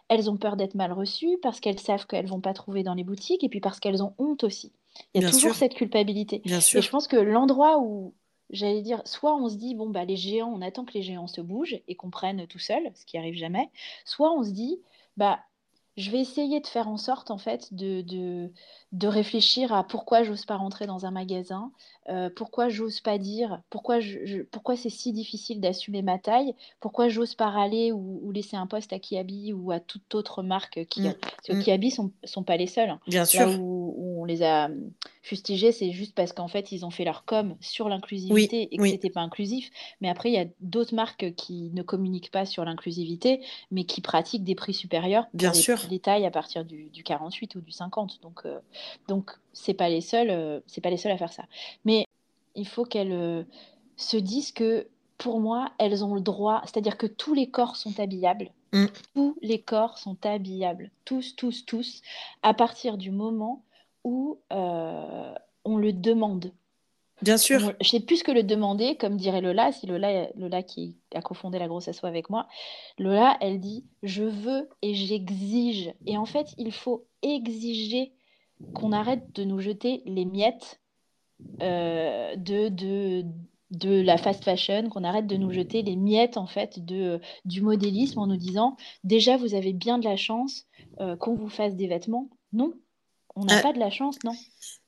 elles 0.10 0.30
ont 0.30 0.36
peur 0.36 0.58
d'être 0.58 0.76
mal 0.76 0.92
reçues, 0.92 1.38
parce 1.42 1.62
qu'elles 1.62 1.80
savent 1.80 2.06
qu'elles 2.06 2.28
vont 2.28 2.42
pas 2.42 2.54
trouver 2.54 2.84
dans 2.84 2.96
les 2.96 3.06
boutiques, 3.06 3.44
et 3.44 3.50
puis 3.50 3.62
parce 3.62 3.80
qu'elles 3.80 4.04
ont 4.04 4.14
honte 4.18 4.44
aussi. 4.44 4.74
Il 5.14 5.24
y 5.24 5.26
a 5.26 5.32
toujours 5.32 5.56
cette 5.56 5.74
culpabilité. 5.74 6.42
Bien 6.44 6.60
sûr. 6.60 6.80
Et 6.80 6.82
je 6.82 6.90
pense 6.90 7.08
que 7.08 7.16
l'endroit 7.16 7.80
où, 7.80 8.14
j'allais 8.50 8.82
dire, 8.82 9.02
soit 9.06 9.36
on 9.36 9.48
se 9.48 9.56
dit, 9.56 9.74
bon, 9.74 9.90
bah, 9.90 10.04
les 10.04 10.18
géants, 10.18 10.52
on 10.54 10.62
attend 10.62 10.84
que 10.84 10.94
les 10.94 11.02
géants 11.02 11.28
se 11.28 11.40
bougent 11.42 11.80
et 11.88 11.96
qu'on 11.96 12.10
prenne 12.10 12.46
tout 12.48 12.60
seul, 12.60 12.92
ce 12.94 13.06
qui 13.06 13.18
arrive 13.18 13.36
jamais, 13.36 13.70
soit 14.06 14.32
on 14.34 14.44
se 14.44 14.52
dit, 14.52 14.82
bah, 15.16 15.40
je 15.96 16.10
vais 16.10 16.20
essayer 16.20 16.60
de 16.60 16.68
faire 16.68 16.88
en 16.88 16.98
sorte, 16.98 17.30
en 17.30 17.38
fait, 17.38 17.74
de, 17.74 18.02
de, 18.02 18.52
de 18.94 19.08
réfléchir 19.08 19.74
à 19.74 19.84
pourquoi 19.84 20.24
j'ose 20.24 20.46
pas 20.46 20.56
rentrer 20.56 20.88
dans 20.88 21.06
un 21.06 21.12
magasin, 21.12 21.72
euh, 22.10 22.30
pourquoi 22.36 22.70
j'ose 22.70 23.00
pas 23.00 23.18
dire, 23.18 23.62
pourquoi, 23.70 24.00
je, 24.00 24.42
pourquoi 24.44 24.76
c'est 24.76 24.90
si 24.90 25.14
difficile 25.14 25.62
d'assumer 25.62 26.02
ma 26.02 26.18
taille, 26.18 26.56
pourquoi 26.80 27.10
j'ose 27.10 27.36
pas 27.36 27.50
râler 27.50 27.92
ou, 27.92 28.32
laisser 28.32 28.56
un 28.56 28.66
poste 28.66 28.92
à 28.92 29.00
Kiabi 29.00 29.54
ou 29.54 29.72
à 29.72 29.80
toute 29.80 30.16
autre 30.16 30.42
marque 30.42 30.86
qui, 30.86 31.02
mmh. 31.02 31.14
parce 31.14 31.48
que 31.48 31.54
mmh. 31.54 31.64
Kiabi 31.64 31.92
sont, 31.92 32.12
sont 32.24 32.44
pas 32.44 32.58
les 32.58 32.68
seuls. 32.68 32.90
Hein. 32.90 33.00
Bien 33.08 33.26
sûr. 33.26 33.48
où, 33.60 34.13
on 34.24 34.26
les 34.26 34.42
a 34.42 34.70
fustigés, 35.22 35.74
c'est 35.74 35.92
juste 35.92 36.16
parce 36.16 36.32
qu'en 36.32 36.48
fait 36.48 36.72
ils 36.72 36.86
ont 36.86 36.90
fait 36.90 37.04
leur 37.04 37.26
com 37.26 37.58
sur 37.60 37.90
l'inclusivité 37.90 38.74
et 38.74 38.78
que 38.78 38.88
c'était 38.88 39.10
pas 39.10 39.20
inclusif. 39.20 39.70
Mais 40.00 40.10
après 40.10 40.30
il 40.30 40.34
y 40.34 40.40
a 40.40 40.46
d'autres 40.62 40.96
marques 40.96 41.34
qui 41.36 41.72
ne 41.74 41.84
communiquent 41.84 42.32
pas 42.32 42.46
sur 42.46 42.64
l'inclusivité, 42.64 43.42
mais 43.70 43.84
qui 43.84 44.00
pratiquent 44.00 44.46
des 44.46 44.56
prix 44.56 44.74
supérieurs 44.74 45.26
pour 45.26 45.38
Bien 45.38 45.52
les, 45.52 45.60
sûr. 45.60 45.78
les 45.90 46.00
tailles 46.00 46.26
à 46.26 46.32
partir 46.32 46.64
du, 46.64 46.86
du 46.90 47.04
48 47.04 47.56
ou 47.56 47.62
du 47.62 47.72
50. 47.72 48.22
Donc 48.22 48.42
euh, 48.46 48.60
donc 49.10 49.32
c'est 49.52 49.74
pas 49.74 49.90
les 49.90 50.02
seuls, 50.02 50.30
euh, 50.30 50.62
c'est 50.68 50.82
pas 50.82 50.90
les 50.90 50.98
seuls 50.98 51.12
à 51.12 51.18
faire 51.18 51.34
ça. 51.34 51.44
Mais 51.84 52.06
il 52.56 52.68
faut 52.68 52.86
qu'elles 52.86 53.12
euh, 53.12 53.44
se 53.98 54.16
disent 54.16 54.54
que 54.54 54.88
pour 55.18 55.42
moi, 55.42 55.72
elles 55.80 56.04
ont 56.04 56.16
le 56.16 56.22
droit, 56.22 56.62
c'est-à-dire 56.64 56.98
que 56.98 57.08
tous 57.08 57.34
les 57.34 57.50
corps 57.50 57.76
sont 57.76 58.00
habillables. 58.00 58.52
Mm. 58.74 58.86
Tous 59.14 59.38
les 59.42 59.62
corps 59.62 59.98
sont 59.98 60.18
habillables, 60.26 60.90
tous, 61.06 61.36
tous, 61.36 61.66
tous, 61.66 62.02
à 62.42 62.54
partir 62.54 62.98
du 62.98 63.12
moment 63.12 63.64
où 64.04 64.40
euh, 64.52 65.34
on 65.66 65.78
le 65.78 65.94
demande. 65.94 66.52
Bien 67.22 67.38
sûr. 67.38 67.74
je 67.80 67.88
sais 67.88 68.00
plus 68.02 68.22
que 68.24 68.32
le 68.32 68.44
demander, 68.44 68.98
comme 68.98 69.16
dirait 69.16 69.40
Lola, 69.40 69.72
si 69.72 69.86
Lola, 69.88 70.28
Lola 70.36 70.62
qui 70.62 70.98
a 71.16 71.22
cofondé 71.22 71.58
la 71.58 71.68
grosse 71.68 71.88
assoie 71.88 72.10
avec 72.10 72.30
moi, 72.30 72.48
Lola, 72.98 73.38
elle 73.40 73.60
dit 73.60 73.86
je 74.02 74.24
veux 74.24 74.68
et 74.82 74.94
j'exige. 74.94 75.94
Et 76.06 76.18
en 76.18 76.26
fait, 76.26 76.54
il 76.58 76.72
faut 76.72 77.06
exiger 77.22 78.12
qu'on 78.74 78.92
arrête 78.92 79.34
de 79.34 79.44
nous 79.44 79.60
jeter 79.60 80.02
les 80.06 80.26
miettes 80.26 80.82
euh, 81.62 82.36
de, 82.36 82.70
de, 82.70 83.26
de 83.72 84.02
la 84.02 84.18
fast 84.18 84.44
fashion, 84.44 84.90
qu'on 84.90 85.04
arrête 85.04 85.28
de 85.28 85.36
nous 85.36 85.52
jeter 85.52 85.82
les 85.82 85.96
miettes 85.96 86.38
en 86.38 86.48
fait 86.48 86.84
de, 86.84 87.20
du 87.46 87.62
modélisme 87.62 88.20
en 88.20 88.28
nous 88.28 88.38
disant 88.38 88.78
déjà 89.04 89.38
vous 89.38 89.56
avez 89.56 89.74
bien 89.74 89.98
de 89.98 90.06
la 90.06 90.16
chance 90.16 90.66
euh, 91.00 91.16
qu'on 91.16 91.36
vous 91.36 91.50
fasse 91.50 91.76
des 91.76 91.88
vêtements. 91.88 92.30
Non, 92.54 92.74
on 93.36 93.46
n'a 93.46 93.60
euh, 93.60 93.62
pas 93.62 93.74
de 93.74 93.80
la 93.80 93.90
chance, 93.90 94.18
non? 94.24 94.36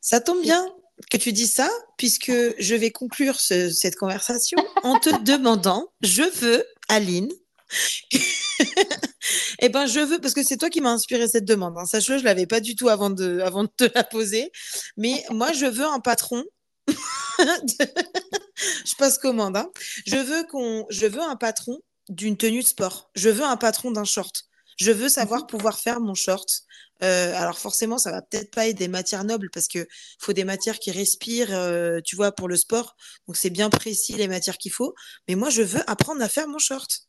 Ça 0.02 0.22
tombe 0.22 0.42
bien 0.42 0.66
que 1.10 1.18
tu 1.18 1.34
dis 1.34 1.48
ça, 1.48 1.70
puisque 1.98 2.32
je 2.32 2.76
vais 2.76 2.92
conclure 2.92 3.40
cette 3.40 3.96
conversation 3.96 4.58
en 4.84 5.00
te 5.00 5.10
demandant, 5.24 5.88
je 6.02 6.24
veux, 6.24 6.66
Aline, 6.88 7.30
eh 9.60 9.70
ben, 9.70 9.86
je 9.88 10.00
veux, 10.00 10.20
parce 10.20 10.34
que 10.34 10.44
c'est 10.44 10.58
toi 10.58 10.70
qui 10.70 10.82
m'as 10.82 10.92
inspiré 10.92 11.28
cette 11.28 11.46
demande. 11.46 11.76
Hein. 11.78 11.86
Sache-le, 11.86 12.18
je 12.18 12.24
l'avais 12.24 12.46
pas 12.46 12.60
du 12.60 12.76
tout 12.76 12.90
avant 12.90 13.10
de, 13.10 13.40
avant 13.40 13.64
de 13.64 13.70
te 13.76 13.86
la 13.96 14.04
poser. 14.04 14.52
Mais 14.98 15.24
moi, 15.32 15.52
je 15.52 15.66
veux 15.66 15.86
un 15.86 16.00
patron. 16.00 16.44
je 17.40 18.96
passe 18.98 19.18
commande. 19.18 19.58
Hein. 19.58 19.70
Je 20.06 20.18
veux 20.18 20.44
qu'on, 20.44 20.86
je 20.90 21.08
veux 21.08 21.22
un 21.22 21.36
patron 21.36 21.80
d'une 22.10 22.38
tenue 22.38 22.62
de 22.62 22.68
sport. 22.68 23.10
Je 23.16 23.30
veux 23.30 23.44
un 23.44 23.58
patron 23.58 23.92
d'un 23.92 24.06
short. 24.06 24.44
Je 24.78 24.92
veux 24.92 25.10
savoir 25.10 25.42
mhm. 25.42 25.48
pouvoir 25.48 25.80
faire 25.80 26.00
mon 26.00 26.14
short. 26.14 26.65
Euh, 27.04 27.34
alors 27.36 27.58
forcément, 27.58 27.98
ça 27.98 28.12
va 28.12 28.22
peut-être 28.22 28.52
pas 28.52 28.68
être 28.68 28.78
des 28.78 28.88
matières 28.88 29.24
nobles 29.24 29.50
parce 29.52 29.68
que 29.68 29.86
faut 30.20 30.34
des 30.34 30.46
matières 30.46 30.80
qui 30.80 30.92
respirent, 30.92 31.54
euh, 31.54 32.00
tu 32.04 32.16
vois, 32.16 32.32
pour 32.32 32.48
le 32.48 32.56
sport. 32.56 32.96
Donc 33.28 33.36
c'est 33.36 33.50
bien 33.50 33.70
précis 33.70 34.14
les 34.14 34.28
matières 34.28 34.58
qu'il 34.58 34.72
faut. 34.72 34.94
Mais 35.28 35.36
moi, 35.36 35.50
je 35.50 35.62
veux 35.62 35.82
apprendre 35.90 36.22
à 36.22 36.30
faire 36.30 36.48
mon 36.48 36.58
short. 36.58 37.02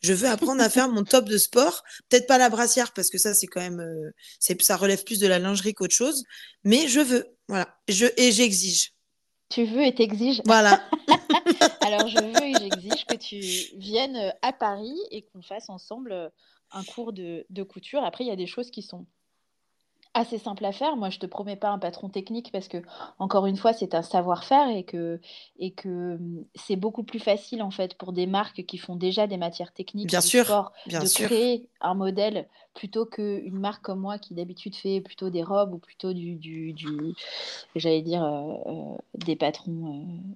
Je 0.00 0.12
veux 0.12 0.28
apprendre 0.28 0.62
à 0.62 0.70
faire 0.70 0.88
mon 0.88 1.04
top 1.04 1.26
de 1.26 1.38
sport. 1.38 1.82
Peut-être 2.08 2.26
pas 2.26 2.38
la 2.38 2.48
brassière 2.48 2.92
parce 2.92 3.10
que 3.10 3.18
ça, 3.18 3.34
c'est 3.34 3.46
quand 3.46 3.60
même, 3.60 3.80
euh, 3.80 4.10
c'est, 4.40 4.60
ça 4.62 4.76
relève 4.76 5.04
plus 5.04 5.18
de 5.18 5.26
la 5.26 5.38
lingerie 5.38 5.74
qu'autre 5.74 5.94
chose. 5.94 6.24
Mais 6.64 6.88
je 6.88 7.00
veux, 7.00 7.26
voilà. 7.48 7.76
Je, 7.88 8.06
et 8.16 8.32
j'exige. 8.32 8.92
Tu 9.50 9.64
veux 9.64 9.84
et 9.84 9.94
t'exiges. 9.94 10.40
Voilà. 10.46 10.82
Alors, 11.82 12.08
je 12.08 12.18
veux 12.18 12.44
et 12.44 12.54
j'exige 12.58 13.04
que 13.04 13.14
tu 13.14 13.40
viennes 13.78 14.32
à 14.40 14.52
Paris 14.54 14.98
et 15.10 15.22
qu'on 15.22 15.42
fasse 15.42 15.68
ensemble 15.68 16.32
un 16.72 16.82
cours 16.82 17.12
de, 17.12 17.46
de 17.50 17.62
couture. 17.62 18.02
Après, 18.02 18.24
il 18.24 18.28
y 18.28 18.32
a 18.32 18.36
des 18.36 18.46
choses 18.46 18.70
qui 18.70 18.82
sont 18.82 19.06
assez 20.14 20.38
simple 20.38 20.64
à 20.64 20.72
faire. 20.72 20.96
Moi, 20.96 21.10
je 21.10 21.18
te 21.18 21.26
promets 21.26 21.56
pas 21.56 21.70
un 21.70 21.78
patron 21.78 22.08
technique 22.08 22.50
parce 22.52 22.68
que, 22.68 22.78
encore 23.18 23.46
une 23.46 23.56
fois, 23.56 23.72
c'est 23.72 23.94
un 23.94 24.02
savoir-faire 24.02 24.68
et 24.68 24.84
que, 24.84 25.20
et 25.58 25.72
que 25.72 26.14
hum, 26.14 26.44
c'est 26.54 26.76
beaucoup 26.76 27.02
plus 27.02 27.18
facile 27.18 27.62
en 27.62 27.70
fait 27.70 27.94
pour 27.94 28.12
des 28.12 28.26
marques 28.26 28.64
qui 28.64 28.78
font 28.78 28.96
déjà 28.96 29.26
des 29.26 29.36
matières 29.36 29.72
techniques 29.72 30.08
bien 30.08 30.20
sûr, 30.20 30.72
bien 30.86 31.00
de 31.00 31.06
sûr. 31.06 31.26
créer 31.26 31.68
un 31.80 31.94
modèle 31.94 32.48
plutôt 32.74 33.06
qu'une 33.06 33.58
marque 33.58 33.82
comme 33.82 34.00
moi 34.00 34.18
qui 34.18 34.34
d'habitude 34.34 34.74
fait 34.76 35.00
plutôt 35.00 35.30
des 35.30 35.42
robes 35.42 35.74
ou 35.74 35.78
plutôt 35.78 36.12
du, 36.12 36.36
du, 36.36 36.72
du 36.72 37.14
j'allais 37.76 38.02
dire, 38.02 38.24
euh, 38.24 38.54
euh, 38.66 38.96
des 39.14 39.36
patrons. 39.36 40.00
Euh, 40.00 40.34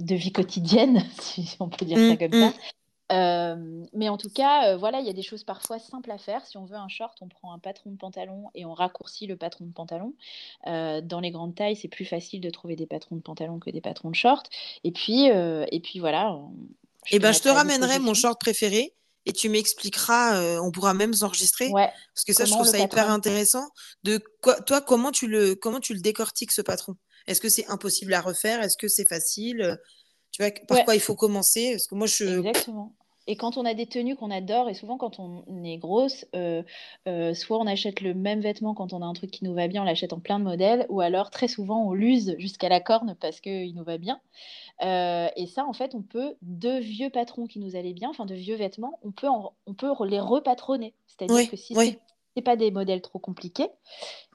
de 0.00 0.14
vie 0.14 0.32
quotidienne, 0.32 1.02
si 1.20 1.56
on 1.60 1.68
peut 1.68 1.84
dire 1.84 1.98
ça 1.98 2.14
mmh, 2.14 2.18
comme 2.18 2.32
ça. 2.32 2.52
Euh, 3.10 3.56
mais 3.92 4.08
en 4.08 4.16
tout 4.16 4.30
cas, 4.30 4.68
euh, 4.68 4.76
voilà, 4.76 5.00
il 5.00 5.06
y 5.06 5.10
a 5.10 5.12
des 5.12 5.22
choses 5.22 5.42
parfois 5.42 5.78
simples 5.78 6.10
à 6.10 6.18
faire. 6.18 6.46
Si 6.46 6.56
on 6.56 6.64
veut 6.64 6.76
un 6.76 6.88
short, 6.88 7.16
on 7.20 7.28
prend 7.28 7.52
un 7.52 7.58
patron 7.58 7.90
de 7.90 7.96
pantalon 7.96 8.50
et 8.54 8.64
on 8.64 8.72
raccourcit 8.72 9.26
le 9.26 9.36
patron 9.36 9.66
de 9.66 9.72
pantalon. 9.72 10.14
Euh, 10.66 11.00
dans 11.00 11.20
les 11.20 11.30
grandes 11.30 11.54
tailles, 11.54 11.76
c'est 11.76 11.88
plus 11.88 12.04
facile 12.04 12.40
de 12.40 12.50
trouver 12.50 12.76
des 12.76 12.86
patrons 12.86 13.16
de 13.16 13.20
pantalon 13.20 13.58
que 13.58 13.70
des 13.70 13.80
patrons 13.80 14.10
de 14.10 14.14
short. 14.14 14.48
Et 14.84 14.92
puis, 14.92 15.26
et 15.26 15.80
puis 15.82 15.98
voilà. 15.98 16.38
Je 17.04 17.14
et 17.14 17.16
eh 17.16 17.18
ben, 17.18 17.32
je 17.32 17.40
te 17.40 17.48
ramènerai 17.48 17.98
mon 17.98 18.14
short 18.14 18.40
préféré 18.40 18.94
et 19.26 19.32
tu 19.32 19.48
m'expliqueras. 19.48 20.60
on 20.60 20.70
pourra 20.70 20.94
même 20.94 21.14
s'enregistrer. 21.14 21.68
Ouais. 21.68 21.90
Parce 22.14 22.24
que 22.24 22.32
ça, 22.32 22.44
je 22.44 22.52
trouve 22.52 22.66
ça 22.66 22.78
hyper 22.78 23.10
intéressant. 23.10 23.68
De 24.04 24.22
quoi, 24.40 24.60
toi, 24.60 24.80
comment 24.80 25.10
tu 25.10 25.26
le, 25.26 25.54
comment 25.54 25.80
tu 25.80 25.94
le 25.94 26.00
décortiques 26.00 26.52
ce 26.52 26.62
patron? 26.62 26.96
Est-ce 27.26 27.40
que 27.40 27.48
c'est 27.48 27.66
impossible 27.66 28.14
à 28.14 28.20
refaire? 28.20 28.62
Est-ce 28.62 28.76
que 28.76 28.88
c'est 28.88 29.08
facile? 29.08 29.78
Tu 30.30 30.42
vois, 30.42 30.52
par 30.68 30.84
quoi 30.84 30.94
il 30.94 31.00
faut 31.00 31.16
commencer? 31.16 31.72
Parce 31.72 31.86
que 31.86 31.94
moi, 31.96 32.06
je. 32.06 32.38
Exactement. 32.38 32.94
Et 33.30 33.36
quand 33.36 33.56
on 33.56 33.64
a 33.64 33.74
des 33.74 33.86
tenues 33.86 34.16
qu'on 34.16 34.32
adore, 34.32 34.68
et 34.68 34.74
souvent 34.74 34.98
quand 34.98 35.20
on 35.20 35.62
est 35.62 35.76
grosse, 35.78 36.26
euh, 36.34 36.64
euh, 37.06 37.32
soit 37.32 37.60
on 37.60 37.66
achète 37.68 38.00
le 38.00 38.12
même 38.12 38.40
vêtement 38.40 38.74
quand 38.74 38.92
on 38.92 39.02
a 39.02 39.06
un 39.06 39.12
truc 39.12 39.30
qui 39.30 39.44
nous 39.44 39.54
va 39.54 39.68
bien, 39.68 39.82
on 39.82 39.84
l'achète 39.84 40.12
en 40.12 40.18
plein 40.18 40.40
de 40.40 40.44
modèles, 40.44 40.84
ou 40.88 41.00
alors 41.00 41.30
très 41.30 41.46
souvent 41.46 41.86
on 41.86 41.92
l'use 41.92 42.34
jusqu'à 42.38 42.68
la 42.68 42.80
corne 42.80 43.14
parce 43.20 43.40
qu'il 43.40 43.72
nous 43.76 43.84
va 43.84 43.98
bien. 43.98 44.20
Euh, 44.82 45.28
et 45.36 45.46
ça, 45.46 45.64
en 45.64 45.72
fait, 45.72 45.94
on 45.94 46.02
peut, 46.02 46.34
de 46.42 46.80
vieux 46.80 47.08
patrons 47.08 47.46
qui 47.46 47.60
nous 47.60 47.76
allaient 47.76 47.92
bien, 47.92 48.10
enfin 48.10 48.26
de 48.26 48.34
vieux 48.34 48.56
vêtements, 48.56 48.98
on 49.04 49.12
peut, 49.12 49.28
on 49.28 49.74
peut 49.74 49.92
les 50.06 50.18
repatronner. 50.18 50.92
C'est-à-dire 51.06 51.48
que 51.48 51.56
si 51.56 51.76
oui. 51.76 51.86
c'est 51.86 52.00
pas 52.42 52.56
des 52.56 52.70
modèles 52.70 53.02
trop 53.02 53.18
compliqués, 53.18 53.68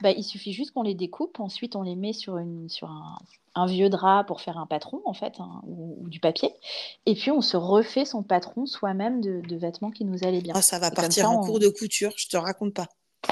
bah, 0.01 0.12
il 0.12 0.23
suffit 0.23 0.53
juste 0.53 0.71
qu'on 0.71 0.84
les 0.84 0.95
découpe, 0.95 1.39
ensuite 1.39 1.75
on 1.75 1.81
les 1.81 1.95
met 1.95 2.13
sur, 2.13 2.38
une, 2.38 2.69
sur 2.69 2.89
un, 2.89 3.17
un 3.55 3.65
vieux 3.65 3.89
drap 3.89 4.25
pour 4.25 4.41
faire 4.41 4.58
un 4.58 4.67
patron, 4.67 5.01
en 5.05 5.13
fait, 5.13 5.39
hein, 5.39 5.62
ou, 5.65 6.08
du 6.10 6.19
papier. 6.19 6.53
Et 7.05 7.15
puis, 7.15 7.31
on 7.31 7.41
se 7.41 7.58
refait 7.58 8.05
son 8.05 8.21
patron 8.21 8.65
soi-même 8.65 9.21
de, 9.21 9.55
vêtements 9.55 9.91
qui 9.91 10.03
nous 10.03 10.25
allaient 10.25 10.41
bien. 10.41 10.53
Oh, 10.55 10.62
ça 10.62 10.79
va 10.79 10.91
partir 10.91 11.31
en 11.31 11.39
cours 11.39 11.60
de 11.60 11.69
couture, 11.69 12.12
je 12.17 12.27
te 12.27 12.38
raconte 12.38 12.73
pas. 12.73 12.88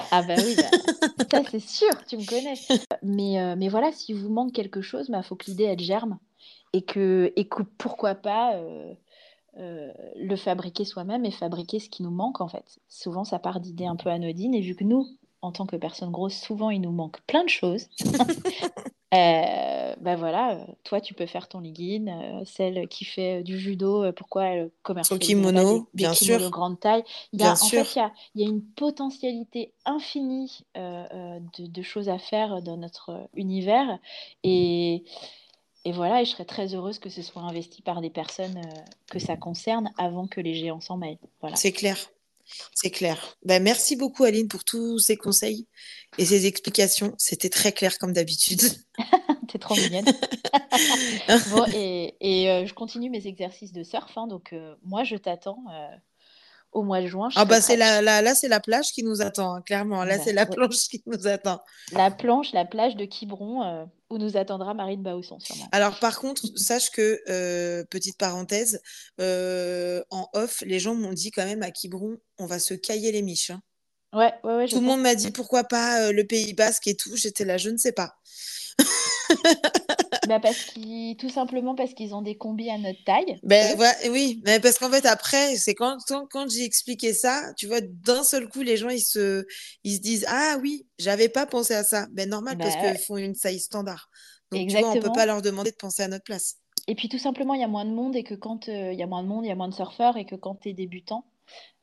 Ah 0.09 0.23
bah 0.23 0.35
oui, 0.37 0.55
bah, 0.55 1.27
ça 1.31 1.41
c'est 1.51 1.59
sûr, 1.59 1.91
tu 2.07 2.17
me 2.17 2.25
connais. 2.25 2.55
Mais, 3.03 3.39
euh, 3.39 3.55
mais 3.55 3.67
voilà, 3.67 3.91
si 3.91 4.13
vous 4.13 4.29
manque 4.29 4.53
quelque 4.53 4.81
chose, 4.81 5.05
il 5.09 5.11
bah, 5.11 5.21
faut 5.21 5.35
que 5.35 5.45
l'idée 5.45 5.65
elle 5.65 5.79
germe 5.79 6.17
et 6.71 6.81
que, 6.81 7.31
et 7.35 7.47
que 7.47 7.61
pourquoi 7.77 8.15
pas, 8.15 8.55
euh, 8.55 8.93
le 9.55 10.35
fabriquer 10.35 10.85
soi-même 10.85 11.25
et 11.25 11.31
fabriquer 11.31 11.79
ce 11.79 11.89
qui 11.89 12.03
nous 12.03 12.11
manque 12.11 12.41
en 12.41 12.47
fait. 12.47 12.79
Souvent, 12.89 13.23
ça 13.23 13.39
part 13.39 13.59
d'idées 13.59 13.85
un 13.85 13.95
peu 13.95 14.09
anodines 14.09 14.55
et 14.55 14.61
vu 14.61 14.75
que 14.75 14.83
nous, 14.83 15.07
en 15.41 15.51
tant 15.51 15.65
que 15.65 15.75
personne 15.75 16.11
grosse, 16.11 16.35
souvent 16.35 16.69
il 16.69 16.81
nous 16.81 16.91
manque 16.91 17.21
plein 17.27 17.43
de 17.43 17.49
choses. 17.49 17.87
Euh, 19.13 19.93
ben 20.01 20.15
voilà, 20.15 20.55
euh, 20.55 20.65
toi 20.83 20.99
tu 20.99 21.13
peux 21.13 21.27
faire 21.27 21.47
ton 21.47 21.59
legging, 21.59 22.09
euh, 22.09 22.41
celle 22.45 22.87
qui 22.87 23.05
fait 23.05 23.43
du 23.43 23.59
judo, 23.59 24.11
pourquoi 24.13 24.45
elle 24.45 24.71
commercialise 24.81 25.21
son 25.21 25.27
kimono, 25.27 25.79
des, 25.81 25.85
bien 25.93 26.13
sûr, 26.15 26.39
de 26.39 26.49
grande 26.49 26.79
taille? 26.79 27.03
Il 27.31 27.39
y 27.39 27.43
a, 27.43 27.51
en 27.51 27.55
fait, 27.55 27.95
il 28.33 28.41
y, 28.41 28.43
a, 28.43 28.47
une 28.47 28.63
potentialité 28.63 29.71
infinie 29.85 30.65
de, 30.73 31.81
choses 31.83 32.09
à 32.09 32.17
faire 32.17 32.63
dans 32.63 32.77
notre 32.77 33.29
univers 33.35 33.99
et 34.43 35.03
et 35.85 35.91
voilà, 35.91 36.21
et 36.21 36.25
je 36.25 36.31
serais 36.31 36.45
très 36.45 36.73
heureuse 36.73 36.99
que 36.99 37.09
ce 37.09 37.21
soit 37.21 37.41
investi 37.41 37.81
par 37.81 38.01
des 38.01 38.09
personnes 38.09 38.61
que 39.09 39.19
ça 39.19 39.35
concerne 39.35 39.91
avant 39.97 40.27
que 40.27 40.41
les 40.41 40.53
géants 40.53 40.81
s'en 40.81 40.97
mêlent. 40.97 41.19
Voilà. 41.41 41.55
C'est 41.55 41.71
clair. 41.71 41.97
C'est 42.73 42.89
clair. 42.89 43.37
Ben, 43.43 43.61
merci 43.61 43.95
beaucoup, 43.95 44.23
Aline, 44.23 44.47
pour 44.47 44.63
tous 44.63 44.99
ces 44.99 45.15
conseils 45.15 45.67
et 46.17 46.25
ces 46.25 46.45
explications. 46.45 47.13
C'était 47.17 47.49
très 47.49 47.71
clair 47.71 47.97
comme 47.97 48.13
d'habitude. 48.13 48.61
T'es 49.47 49.59
trop 49.59 49.75
mignonne. 49.75 50.05
et, 51.73 52.49
euh, 52.49 52.65
je 52.65 52.73
continue 52.73 53.09
mes 53.09 53.27
exercices 53.27 53.71
de 53.71 53.83
surf. 53.83 54.17
Hein, 54.17 54.27
donc, 54.27 54.53
euh, 54.53 54.75
moi, 54.83 55.03
je 55.03 55.15
t'attends 55.15 55.63
euh, 55.71 55.95
au 56.73 56.83
mois 56.83 57.01
de 57.01 57.07
juin. 57.07 57.29
Ah 57.35 57.45
bah 57.45 57.61
c'est 57.61 57.75
la, 57.75 58.01
là 58.01 58.35
c'est 58.35 58.47
la 58.47 58.59
plage 58.59 58.91
qui 58.91 59.03
nous 59.03 59.21
attend, 59.21 59.55
hein, 59.55 59.61
clairement. 59.61 60.03
Là, 60.03 60.17
bah, 60.17 60.23
c'est 60.23 60.33
la 60.33 60.45
planche 60.45 60.87
qui 60.89 61.01
nous 61.05 61.27
attend. 61.27 61.61
La 61.91 62.11
planche, 62.11 62.53
la 62.53 62.65
plage 62.65 62.95
de 62.95 63.05
Quiberon, 63.05 63.63
euh, 63.63 63.85
où 64.09 64.17
nous 64.17 64.37
attendra 64.37 64.73
Marine 64.73 65.03
Bausson, 65.03 65.39
sûrement. 65.39 65.67
Alors, 65.71 65.99
par 65.99 66.19
contre, 66.19 66.41
sache 66.55 66.91
que, 66.91 67.21
euh, 67.29 67.83
petite 67.89 68.17
parenthèse, 68.17 68.81
euh, 69.19 70.03
en 70.09 70.27
off, 70.33 70.63
les 70.65 70.79
gens 70.79 70.95
m'ont 70.95 71.13
dit 71.13 71.31
quand 71.31 71.45
même 71.45 71.63
à 71.63 71.71
Quiberon, 71.71 72.17
on 72.37 72.45
va 72.45 72.59
se 72.59 72.73
cailler 72.73 73.11
les 73.11 73.21
miches. 73.21 73.51
Hein. 73.51 73.61
Ouais, 74.13 74.33
ouais, 74.43 74.55
ouais. 74.55 74.67
Tout 74.67 74.79
le 74.79 74.85
monde 74.85 75.01
m'a 75.01 75.15
dit 75.15 75.31
pourquoi 75.31 75.63
pas 75.63 76.11
le 76.11 76.23
Pays 76.23 76.53
Basque 76.53 76.87
et 76.87 76.95
tout. 76.95 77.15
J'étais 77.15 77.45
là, 77.45 77.57
je 77.57 77.69
ne 77.69 77.77
sais 77.77 77.93
pas. 77.93 78.15
bah 80.27 80.39
parce 80.39 80.65
qu'ils 80.65 81.17
tout 81.17 81.29
simplement 81.29 81.75
parce 81.75 81.93
qu'ils 81.93 82.13
ont 82.13 82.21
des 82.21 82.35
combis 82.35 82.69
à 82.69 82.77
notre 82.77 83.03
taille. 83.03 83.39
Ben 83.43 83.77
oui, 84.09 84.41
mais 84.45 84.59
parce 84.59 84.79
qu'en 84.79 84.89
fait 84.89 85.05
après 85.05 85.55
c'est 85.55 85.73
quand 85.73 85.97
quand, 86.07 86.49
j'ai 86.49 86.63
expliqué 86.63 87.13
ça, 87.13 87.53
tu 87.57 87.67
vois 87.67 87.81
d'un 87.81 88.23
seul 88.23 88.47
coup 88.47 88.61
les 88.61 88.77
gens 88.77 88.89
ils 88.89 89.01
se 89.01 89.45
ils 89.83 89.95
se 89.95 90.01
disent 90.01 90.25
ah 90.27 90.57
oui 90.61 90.85
j'avais 90.99 91.29
pas 91.29 91.45
pensé 91.45 91.73
à 91.73 91.83
ça, 91.83 92.07
ben 92.11 92.29
normal 92.29 92.57
parce 92.57 92.75
bah 92.75 92.91
qu'ils 92.91 92.99
font 92.99 93.17
une 93.17 93.35
taille 93.35 93.59
standard. 93.59 94.09
Donc 94.51 94.61
Exactement. 94.61 94.93
tu 94.93 94.99
vois 94.99 95.09
on 95.09 95.11
peut 95.11 95.17
pas 95.17 95.25
leur 95.25 95.41
demander 95.41 95.71
de 95.71 95.77
penser 95.77 96.03
à 96.03 96.07
notre 96.07 96.23
place. 96.23 96.57
Et 96.87 96.95
puis 96.95 97.09
tout 97.09 97.19
simplement 97.19 97.53
il 97.53 97.61
y 97.61 97.65
a 97.65 97.67
moins 97.67 97.85
de 97.85 97.91
monde 97.91 98.15
et 98.15 98.23
que 98.23 98.35
quand 98.35 98.69
euh, 98.69 98.93
il 98.93 98.99
y 98.99 99.03
a 99.03 99.07
moins 99.07 99.23
de 99.23 99.27
monde 99.27 99.45
il 99.45 99.49
y 99.49 99.51
a 99.51 99.55
moins 99.55 99.69
de 99.69 99.73
surfeurs 99.73 100.17
et 100.17 100.25
que 100.25 100.35
quand 100.35 100.55
tu 100.55 100.69
es 100.69 100.73
débutant 100.73 101.25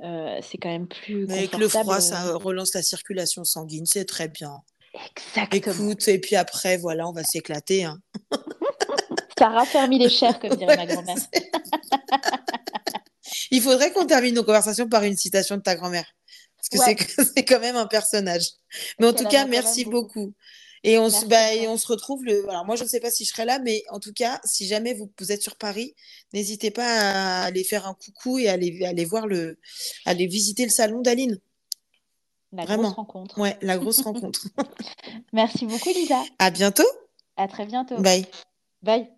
euh, 0.03 0.39
c'est 0.43 0.59
quand 0.59 0.69
même 0.69 0.89
plus. 0.89 1.27
Mais 1.27 1.39
avec 1.39 1.57
le 1.57 1.69
froid, 1.69 2.01
ça 2.01 2.29
euh. 2.29 2.37
relance 2.37 2.75
la 2.75 2.83
circulation 2.83 3.45
sanguine, 3.45 3.87
c'est 3.87 4.05
très 4.05 4.29
bien. 4.29 4.63
Exactement. 5.17 5.75
Écoute, 5.75 6.09
et 6.09 6.19
puis 6.19 6.37
après, 6.37 6.77
voilà, 6.77 7.09
on 7.09 7.13
va 7.13 7.25
s'éclater. 7.25 7.85
Hein. 7.85 8.01
Ça 9.39 9.49
raffermit 9.49 9.99
les 9.99 10.11
chairs, 10.11 10.39
comme 10.39 10.55
dirait 10.57 10.77
ma 10.77 10.87
grand-mère. 10.87 11.17
Il 13.51 13.63
faudrait 13.63 13.93
qu'on 13.93 14.07
termine 14.07 14.35
nos 14.35 14.45
conversations 14.45 14.89
par 14.89 15.03
une 15.03 15.17
citation 15.17 15.57
de 15.57 15.63
ta 15.63 15.77
grand-mère. 15.77 16.07
Parce 16.57 16.95
que 16.95 17.25
c'est 17.35 17.45
quand 17.45 17.61
même 17.61 17.77
un 17.77 17.87
personnage. 17.87 18.51
Mais 18.99 19.07
en 19.07 19.15
tout 19.15 19.25
cas, 19.25 19.47
merci 19.47 19.85
beaucoup. 19.85 20.35
Et 20.83 20.99
on, 20.99 21.11
se, 21.11 21.27
bah, 21.27 21.55
et 21.55 21.69
on 21.69 21.77
se 21.77 21.87
retrouve 21.87 22.25
le. 22.25 22.49
Alors, 22.49 22.65
moi, 22.65 22.75
je 22.75 22.85
ne 22.85 22.89
sais 22.89 23.01
pas 23.01 23.11
si 23.11 23.25
je 23.25 23.31
serai 23.31 23.45
là, 23.45 23.59
mais 23.59 23.83
en 23.91 24.01
tout 24.01 24.15
cas, 24.15 24.41
si 24.45 24.67
jamais 24.67 24.95
vous, 24.95 25.13
vous 25.19 25.33
êtes 25.33 25.43
sur 25.43 25.57
Paris, 25.57 25.95
n'hésitez 26.33 26.71
pas 26.71 26.87
à 26.87 27.45
aller 27.45 27.65
faire 27.65 27.87
un 27.87 27.95
coucou 27.95 28.39
et 28.39 28.49
à 28.49 28.53
aller, 28.53 28.83
aller 28.85 29.05
voir 29.05 29.27
le. 29.27 29.59
aller 30.07 30.27
visiter 30.27 30.65
le 30.65 30.71
salon 30.71 31.03
d'Aline. 31.03 31.39
La 32.53 32.67
grosse 32.67 32.95
rencontre. 32.95 33.39
Ouais, 33.39 33.57
la 33.63 33.79
grosse 33.79 34.03
rencontre. 34.03 34.41
Merci 35.33 35.67
beaucoup, 35.67 35.91
Lisa. 35.91 36.23
À 36.39 36.51
bientôt. 36.51 36.87
À 37.37 37.47
très 37.49 37.67
bientôt. 37.67 37.99
Bye. 37.99 38.27
Bye. 38.83 39.09